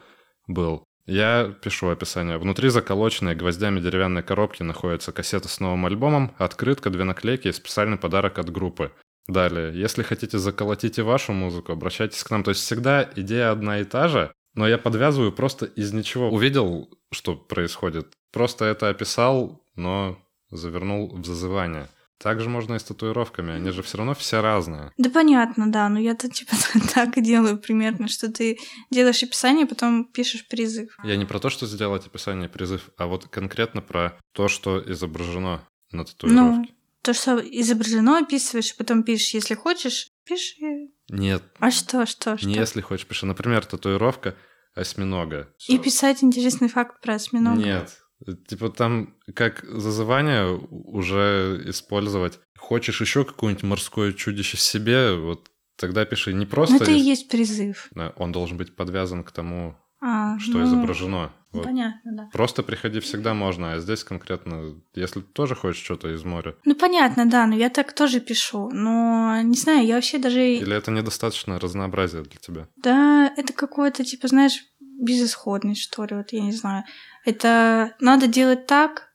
[0.47, 0.83] был.
[1.07, 2.37] Я пишу описание.
[2.37, 7.97] Внутри заколоченной гвоздями деревянной коробки находится кассета с новым альбомом, открытка, две наклейки и специальный
[7.97, 8.91] подарок от группы.
[9.27, 12.43] Далее, если хотите заколотить и вашу музыку, обращайтесь к нам.
[12.43, 16.29] То есть всегда идея одна и та же, но я подвязываю просто из ничего.
[16.29, 18.13] Увидел, что происходит.
[18.31, 20.19] Просто это описал, но
[20.55, 21.87] завернул в зазывание.
[22.17, 24.91] Так же можно и с татуировками, они же все равно все разные.
[24.97, 26.55] Да понятно, да, но я-то типа
[26.93, 28.57] так и делаю примерно, что ты
[28.89, 30.97] делаешь описание, потом пишешь призыв.
[31.03, 35.61] Я не про то, что сделать описание призыв, а вот конкретно про то, что изображено
[35.91, 36.41] на татуировке.
[36.41, 36.65] Ну,
[37.01, 40.89] то, что изображено, описываешь, потом пишешь, если хочешь, пиши.
[41.09, 41.43] Нет.
[41.59, 42.47] А что, что, что?
[42.47, 43.25] Не если хочешь, пиши.
[43.25, 44.35] Например, татуировка
[44.73, 45.53] осьминога.
[45.67, 47.61] И писать интересный факт про осьминога.
[47.61, 48.04] Нет.
[48.47, 52.39] Типа там как зазывание уже использовать.
[52.57, 56.75] Хочешь еще какое-нибудь морское чудище себе, вот тогда пиши не просто...
[56.75, 57.89] Ну, это и есть призыв.
[58.15, 61.31] Он должен быть подвязан к тому, а, что ну, изображено.
[61.51, 61.63] Вот.
[61.63, 62.29] Понятно, да.
[62.33, 66.55] Просто приходи всегда можно, а здесь конкретно, если ты тоже хочешь что-то из моря.
[66.65, 68.69] Ну, понятно, да, но я так тоже пишу.
[68.71, 70.39] Но, не знаю, я вообще даже...
[70.39, 72.67] Или это недостаточно разнообразие для тебя?
[72.75, 76.83] Да, это какое-то, типа, знаешь, безысходность, что ли, вот я не знаю.
[77.25, 79.09] Это надо делать так,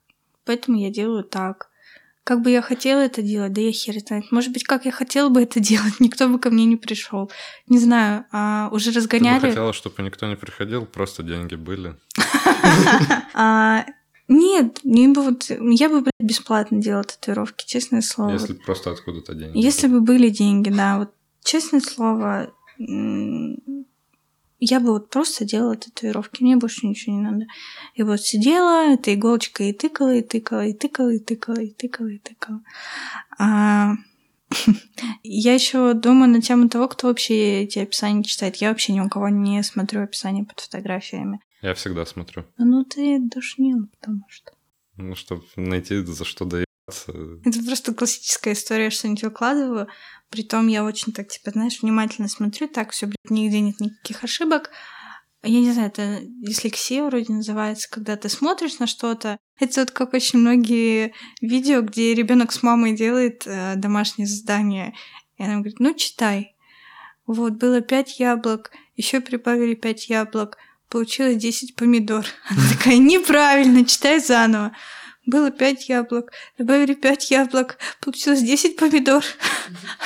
[0.44, 1.70] поэтому я делаю так.
[2.24, 4.30] Как бы я хотела это делать, да я хер знает.
[4.30, 7.30] Может быть, как я хотела бы это делать, никто бы ко мне не пришел.
[7.68, 9.40] Не знаю, а уже разгоняли.
[9.40, 11.96] Ты бы хотела, чтобы никто не приходил, просто деньги были.
[13.34, 13.86] А,
[14.28, 18.32] нет, не бы вот, я бы блядь, бесплатно делала татуировки, честное слово.
[18.32, 19.58] Если бы просто откуда-то деньги.
[19.58, 22.52] Если бы были деньги, да, вот честное слово,
[24.60, 27.46] я бы вот просто делала татуировки, мне больше ничего не надо.
[27.94, 32.08] И вот сидела, этой иголочкой и тыкала, и тыкала, и тыкала, и тыкала, и тыкала,
[32.08, 32.62] и тыкала.
[33.38, 33.94] А...
[35.22, 38.56] Я еще думаю на тему того, кто вообще эти описания читает.
[38.56, 41.40] Я вообще ни у кого не смотрю описания под фотографиями.
[41.62, 42.44] Я всегда смотрю.
[42.58, 44.52] Ну ты душнил, потому что.
[44.96, 46.48] Ну, чтобы найти за что.
[47.44, 49.88] Это просто классическая история, что-нибудь выкладываю,
[50.30, 54.70] Притом я очень так, типа, знаешь, внимательно смотрю, так все, блядь, нигде нет никаких ошибок.
[55.42, 59.38] Я не знаю, это дислексия вроде называется, когда ты смотришь на что-то.
[59.58, 64.94] Это вот как очень многие видео, где ребенок с мамой делает э, домашнее задание.
[65.36, 66.54] И она говорит, ну читай.
[67.26, 72.24] Вот, было пять яблок, еще прибавили пять яблок, получилось 10 помидор.
[72.48, 74.76] Она такая, неправильно, читай заново.
[75.26, 79.22] Было пять яблок, добавили пять яблок, получилось 10 помидор.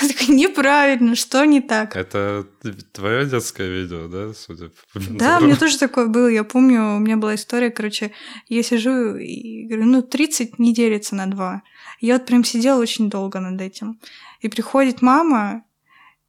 [0.01, 1.95] Она такая, неправильно, что не так?
[1.95, 2.47] Это
[2.93, 6.27] твое детское видео, да, судя по Да, у меня тоже такое было.
[6.27, 8.11] Я помню, у меня была история, короче,
[8.49, 11.63] я сижу и говорю, ну, 30 не делится на 2.
[12.01, 14.01] Я вот прям сидела очень долго над этим.
[14.41, 15.65] И приходит мама,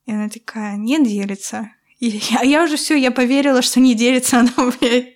[0.06, 1.72] и она такая, не делится.
[2.00, 5.16] И я, я уже все, я поверила, что не делится она, блядь.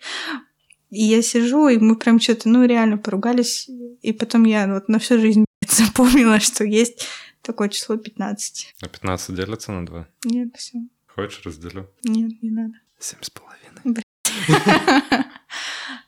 [0.89, 3.69] И я сижу, и мы прям что-то, ну, реально поругались.
[4.01, 7.07] И потом я вот на всю жизнь запомнила, что есть
[7.41, 8.75] такое число 15.
[8.81, 10.07] А 15 делится на 2?
[10.25, 10.79] Нет, все.
[11.07, 11.89] Хочешь, разделю?
[12.03, 12.73] Нет, не надо.
[12.99, 14.03] Семь с половиной.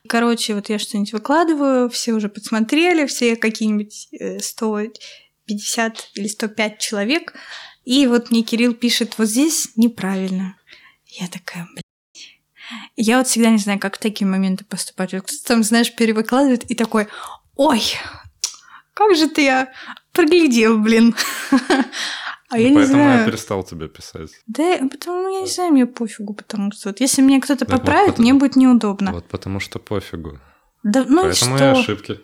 [0.08, 4.08] Короче, вот я что-нибудь выкладываю, все уже подсмотрели, все какие-нибудь
[4.40, 7.34] 150 э, или 105 человек.
[7.84, 10.56] И вот мне Кирилл пишет, вот здесь неправильно.
[11.06, 11.82] Я такая, блин,
[12.96, 15.10] я вот всегда не знаю, как в такие моменты поступать.
[15.10, 17.08] кто-то там, знаешь, перевыкладывает и такой,
[17.56, 17.82] ой,
[18.94, 19.72] как же ты я
[20.12, 21.14] проглядел, блин.
[22.52, 23.20] А я не знаю.
[23.20, 24.28] я перестал тебе писать.
[24.46, 28.18] Да, потому я не знаю, мне пофигу, потому что вот если мне кто-то поправит, вот,
[28.18, 29.10] мне будет неудобно.
[29.10, 30.38] Вот потому что пофигу.
[30.82, 31.64] Да, ну Поэтому что?
[31.64, 32.20] и ошибки.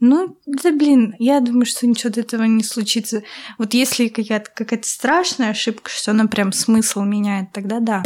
[0.00, 3.22] Ну, да блин, я думаю, что ничего от этого не случится.
[3.58, 8.02] Вот если какая-то какая страшная ошибка, что она прям смысл меняет, тогда да.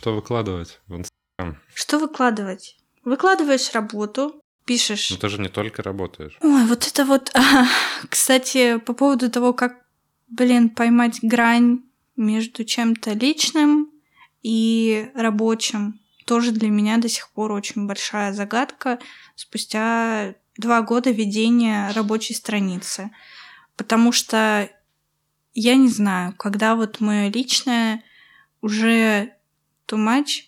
[0.00, 1.62] Что выкладывать в Инстаграм?
[1.74, 2.78] Что выкладывать?
[3.04, 5.10] Выкладываешь работу, пишешь.
[5.10, 6.38] Ну ты же не только работаешь.
[6.40, 7.30] Ой, вот это вот...
[8.08, 9.84] Кстати, по поводу того, как,
[10.26, 11.82] блин, поймать грань
[12.16, 13.90] между чем-то личным
[14.42, 19.00] и рабочим, тоже для меня до сих пор очень большая загадка
[19.34, 23.10] спустя два года ведения рабочей страницы.
[23.76, 24.70] Потому что
[25.52, 28.02] я не знаю, когда вот мое личное
[28.62, 29.34] уже
[29.90, 30.42] too much,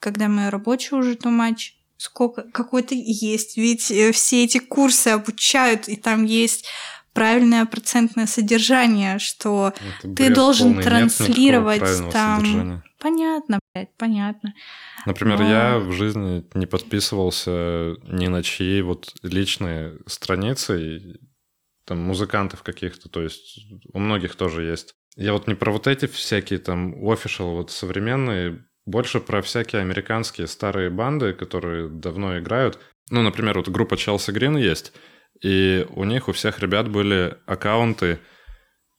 [0.00, 3.56] когда мое рабочее уже too much, сколько какой-то есть.
[3.56, 6.66] Ведь э, все эти курсы обучают, и там есть
[7.12, 9.72] правильное процентное содержание, что
[10.02, 11.82] Это ты должен транслировать
[12.12, 12.40] там.
[12.40, 12.82] Содержания.
[13.00, 14.54] Понятно, блядь, понятно.
[15.06, 15.48] Например, Но...
[15.48, 21.18] я в жизни не подписывался ни на чьи вот личные страницы,
[21.84, 24.94] там, музыкантов каких-то, то есть у многих тоже есть.
[25.16, 30.46] Я вот не про вот эти всякие там official, вот современные больше про всякие американские
[30.46, 32.78] старые банды, которые давно играют.
[33.10, 34.92] Ну, например, вот группа Chelsea Green есть,
[35.42, 38.18] и у них у всех ребят были аккаунты,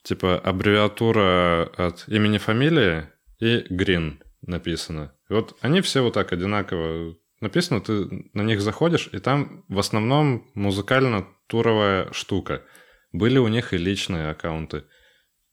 [0.04, 3.08] типа аббревиатура от имени фамилии
[3.40, 5.14] и Green написано.
[5.30, 9.80] И вот они все вот так одинаково написано, ты на них заходишь, и там в
[9.80, 12.64] основном музыкально туровая штука.
[13.12, 14.84] Были у них и личные аккаунты.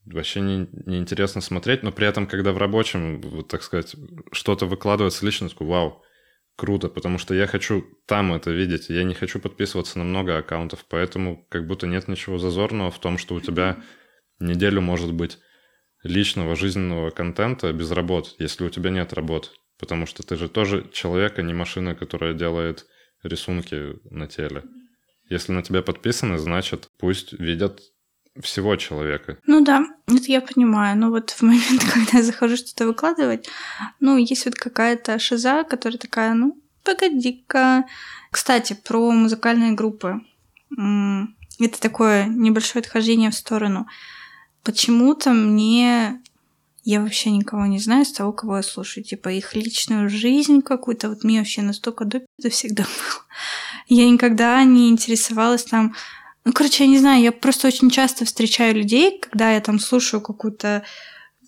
[0.06, 3.96] Вообще не, неинтересно смотреть, но при этом, когда в рабочем, вот, так сказать,
[4.32, 6.02] что-то выкладывается лично, такой, вау,
[6.56, 10.84] круто, потому что я хочу там это видеть, я не хочу подписываться на много аккаунтов,
[10.88, 13.82] поэтому как будто нет ничего зазорного в том, что у тебя
[14.38, 15.38] неделю может быть
[16.02, 19.52] личного жизненного контента без работ, если у тебя нет работ.
[19.78, 22.86] Потому что ты же тоже человек, а не машина, которая делает
[23.22, 24.62] рисунки на теле.
[25.28, 27.80] Если на тебя подписаны, значит, пусть видят
[28.40, 29.38] всего человека.
[29.46, 30.96] Ну да, это я понимаю.
[30.96, 33.48] Но вот в момент, когда я захожу что-то выкладывать,
[34.00, 37.84] ну, есть вот какая-то шиза, которая такая, ну, погоди-ка.
[38.30, 40.20] Кстати, про музыкальные группы.
[41.58, 43.86] Это такое небольшое отхождение в сторону.
[44.62, 46.20] Почему-то мне
[46.86, 49.02] я вообще никого не знаю с того, кого я слушаю.
[49.02, 51.08] Типа их личную жизнь какую-то.
[51.08, 53.24] Вот мне вообще настолько до всегда было.
[53.88, 55.96] Я никогда не интересовалась там...
[56.46, 60.20] Ну, короче, я не знаю, я просто очень часто встречаю людей, когда я там слушаю
[60.20, 60.84] какую-то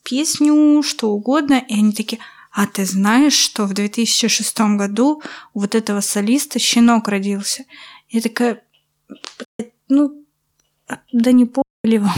[0.03, 2.21] песню, что угодно, и они такие,
[2.51, 5.23] а ты знаешь, что в 2006 году
[5.55, 7.65] у вот этого солиста щенок родился?
[8.09, 8.61] Я такая,
[9.89, 10.25] ну,
[11.13, 12.15] да не поняли вам.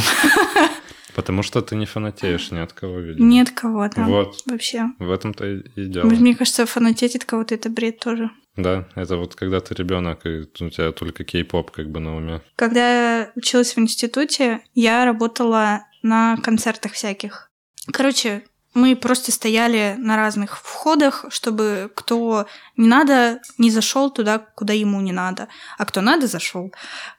[1.14, 3.26] Потому что ты не фанатеешь ни от кого, видимо.
[3.26, 4.05] Ни от кого, да.
[4.05, 4.43] Вот.
[4.47, 4.87] Вообще.
[4.99, 6.07] В этом-то и дело.
[6.07, 8.31] Мне кажется, фанатеть от кого-то это бред тоже.
[8.57, 12.43] Да, это вот когда ты ребенок, и у тебя только кей-поп как бы на уме.
[12.57, 17.51] Когда я училась в институте, я работала на концертах всяких.
[17.93, 18.45] Короче,
[18.75, 22.47] мы просто стояли на разных входах, чтобы кто
[22.77, 26.73] не надо, не зашел туда, куда ему не надо, а кто надо, зашел.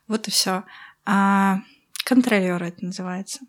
[0.08, 0.64] Вот и все.
[1.06, 1.60] А
[2.06, 3.40] контролер это называется.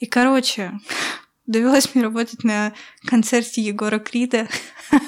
[0.00, 0.72] И, короче,
[1.46, 2.72] довелось мне работать на
[3.06, 4.48] концерте Егора Крида.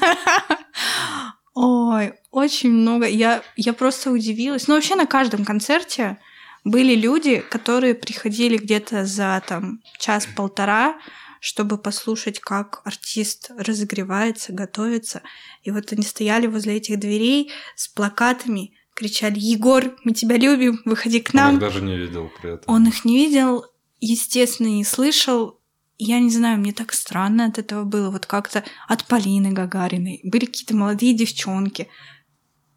[1.57, 3.07] Ой, очень много.
[3.07, 4.69] Я, я просто удивилась.
[4.69, 6.19] Ну, вообще на каждом концерте
[6.65, 10.99] были люди, которые приходили где-то за там час-полтора,
[11.41, 15.23] чтобы послушать, как артист разогревается, готовится.
[15.63, 21.21] И вот они стояли возле этих дверей с плакатами, кричали «Егор, мы тебя любим, выходи
[21.21, 21.49] к нам».
[21.49, 22.75] Он их даже не видел при этом.
[22.75, 23.65] Он их не видел,
[23.99, 25.59] естественно, не слышал.
[25.99, 28.11] Я не знаю, мне так странно от этого было.
[28.11, 30.21] Вот как-то от Полины Гагариной.
[30.25, 31.89] Были какие-то молодые девчонки.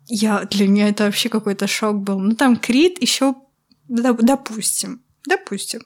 [0.08, 2.20] Я, для меня это вообще какой-то шок был.
[2.20, 3.36] Ну, там Крит еще,
[3.88, 5.82] допустим, допустим.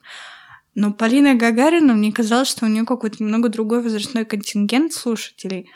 [0.76, 5.70] Но Полина Гагарина, мне казалось, что у нее какой-то немного другой возрастной контингент слушателей.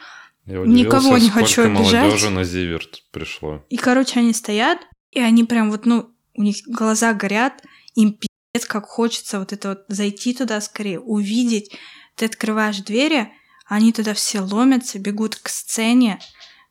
[0.46, 2.04] Я Никого не хочу обижать.
[2.04, 3.66] молодежи на Зиверт пришло.
[3.70, 4.80] И, короче, они стоят,
[5.12, 7.62] и они прям вот, ну, у них глаза горят,
[7.96, 8.18] им
[8.66, 11.78] как хочется вот это вот зайти туда скорее, увидеть.
[12.16, 13.32] Ты открываешь двери,
[13.68, 16.20] они туда все ломятся, бегут к сцене.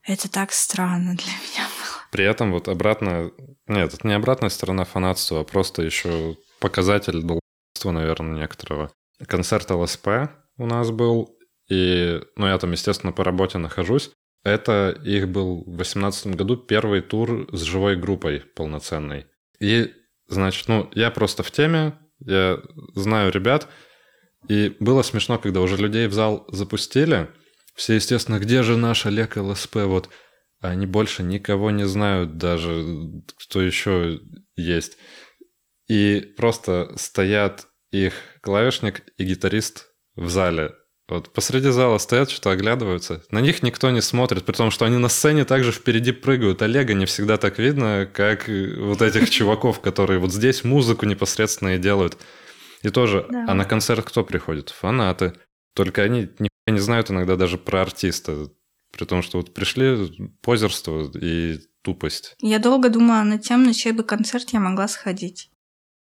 [0.02, 2.02] Это так странно для меня было.
[2.10, 3.30] При этом вот обратно...
[3.66, 8.90] Нет, это не обратная сторона фанатства, а просто еще показатель долбства, наверное, некоторого.
[9.26, 10.08] Концерт ЛСП
[10.56, 11.36] у нас был,
[11.68, 14.10] и, ну, я там, естественно, по работе нахожусь.
[14.44, 19.26] Это их был в 2018 году первый тур с живой группой полноценной.
[19.60, 19.92] И
[20.28, 22.58] Значит, ну, я просто в теме, я
[22.94, 23.68] знаю ребят,
[24.48, 27.28] и было смешно, когда уже людей в зал запустили,
[27.74, 30.08] все, естественно, где же наш Олег ЛСП, вот,
[30.60, 32.84] а они больше никого не знают даже,
[33.38, 34.20] кто еще
[34.56, 34.96] есть.
[35.88, 40.74] И просто стоят их клавишник и гитарист в зале.
[41.08, 43.22] Вот посреди зала стоят, что-то оглядываются.
[43.30, 46.62] На них никто не смотрит, при том, что они на сцене также впереди прыгают.
[46.62, 51.78] Олега не всегда так видно, как вот этих чуваков, которые вот здесь музыку непосредственно и
[51.78, 52.18] делают.
[52.82, 53.46] И тоже, да.
[53.48, 54.70] а на концерт кто приходит?
[54.70, 55.34] Фанаты.
[55.74, 56.28] Только они
[56.66, 58.50] не знают иногда даже про артиста.
[58.90, 62.34] При том, что вот пришли позерство и тупость.
[62.40, 65.50] Я долго думала над тем, на чей бы концерт я могла сходить.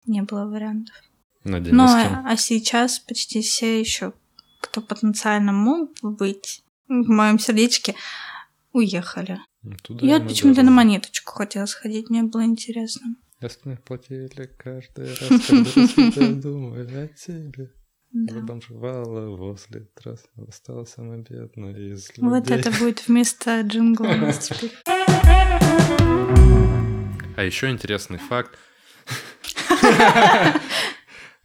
[0.05, 0.95] Не было вариантов.
[1.43, 4.13] На Ну, а, а сейчас почти все еще
[4.61, 7.95] кто потенциально мог бы быть в моем сердечке,
[8.71, 9.39] уехали.
[9.63, 13.15] Ну, туда я почему-то на монеточку хотела сходить, мне было интересно.
[13.41, 17.71] Если платили каждый раз, когда я думаю о тебе.
[18.13, 18.41] Да.
[18.41, 22.23] Бомжевала возле трассы, стала самой бедной из людей.
[22.23, 24.07] Вот это будет вместо джингла
[27.37, 28.57] А еще интересный факт.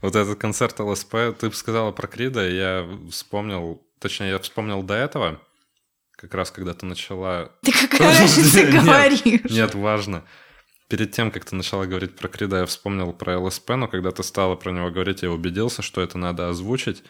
[0.03, 5.41] Вот этот концерт ЛСП, ты сказала про Крида, я вспомнил, точнее, я вспомнил до этого,
[6.17, 7.53] как раз когда ты начала...
[7.63, 9.51] Ты какая разница говоришь?
[9.51, 10.25] Нет, важно.
[10.89, 14.23] Перед тем, как ты начала говорить про Крида, я вспомнил про ЛСП, но когда ты
[14.23, 17.03] стала про него говорить, я убедился, что это надо озвучить,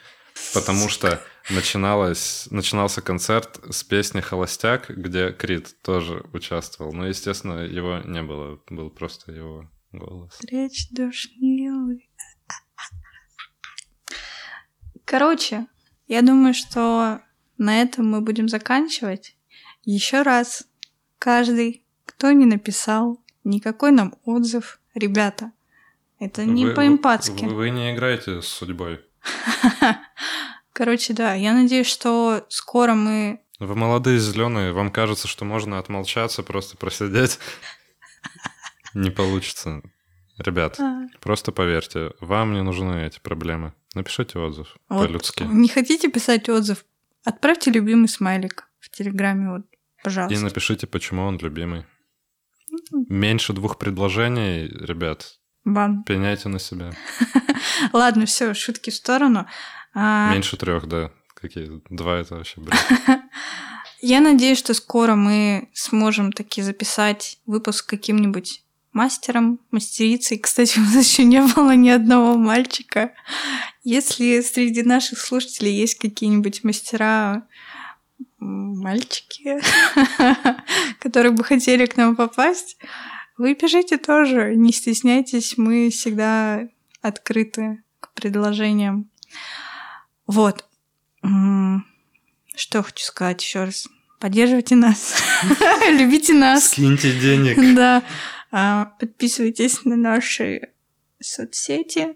[0.54, 6.94] потому что начиналось, начинался концерт с песни «Холостяк», где Крид тоже участвовал.
[6.94, 10.38] Но, естественно, его не было, был просто его голос.
[10.50, 11.55] Речь душнилый.
[15.06, 15.66] Короче,
[16.08, 17.20] я думаю, что
[17.58, 19.36] на этом мы будем заканчивать.
[19.84, 20.66] Еще раз,
[21.20, 25.52] каждый, кто не написал никакой нам отзыв, ребята,
[26.18, 27.44] это не по-эмпатски.
[27.44, 29.00] Вы, вы не играете с судьбой.
[30.72, 33.40] Короче, да, я надеюсь, что скоро мы...
[33.60, 37.38] Вы молодые, зеленые, вам кажется, что можно отмолчаться, просто просидеть.
[38.94, 39.82] Не получится.
[40.38, 43.72] Ребят, А, просто поверьте, вам не нужны эти проблемы.
[43.94, 45.44] Напишите отзыв вот по-людски.
[45.44, 46.84] Не хотите писать отзыв?
[47.24, 50.44] Отправьте любимый смайлик в Телеграме, вот, И пожалуйста.
[50.44, 51.84] напишите, почему он любимый.
[53.08, 56.04] Меньше двух предложений, ребят, Бан.
[56.04, 56.92] пеняйте на себя.
[57.92, 59.46] Ладно, все, шутки в сторону.
[59.94, 61.10] А, Меньше трех, да.
[61.34, 61.80] Какие?
[61.90, 62.78] Два это вообще бред.
[64.02, 68.62] Я надеюсь, что скоро мы сможем таки записать выпуск каким-нибудь
[68.96, 70.38] мастером, мастерицей.
[70.38, 73.12] Кстати, у нас еще не было ни одного мальчика.
[73.84, 77.46] Если среди наших слушателей есть какие-нибудь мастера,
[78.38, 79.60] мальчики,
[80.98, 82.78] которые бы хотели к нам попасть,
[83.36, 86.66] вы пишите тоже, не стесняйтесь, мы всегда
[87.02, 89.10] открыты к предложениям.
[90.26, 90.64] Вот.
[92.56, 93.88] Что хочу сказать еще раз.
[94.20, 95.22] Поддерживайте нас.
[95.90, 96.70] Любите нас.
[96.70, 97.76] Скиньте денег.
[97.76, 98.02] Да.
[98.50, 100.70] А, Подписывайтесь на наши
[101.20, 102.14] соцсети.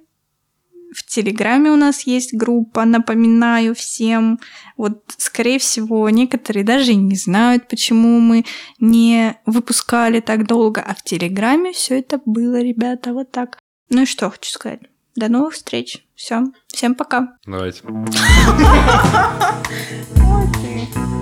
[0.92, 4.40] В Телеграме у нас есть группа, напоминаю всем.
[4.76, 8.44] Вот, скорее всего, некоторые даже и не знают, почему мы
[8.80, 10.82] не выпускали так долго.
[10.82, 13.58] А в Телеграме все это было, ребята, вот так.
[13.88, 14.80] Ну и что хочу сказать.
[15.14, 16.04] До новых встреч.
[16.16, 16.42] Все.
[16.66, 17.36] Всем пока.
[17.46, 17.82] Давайте.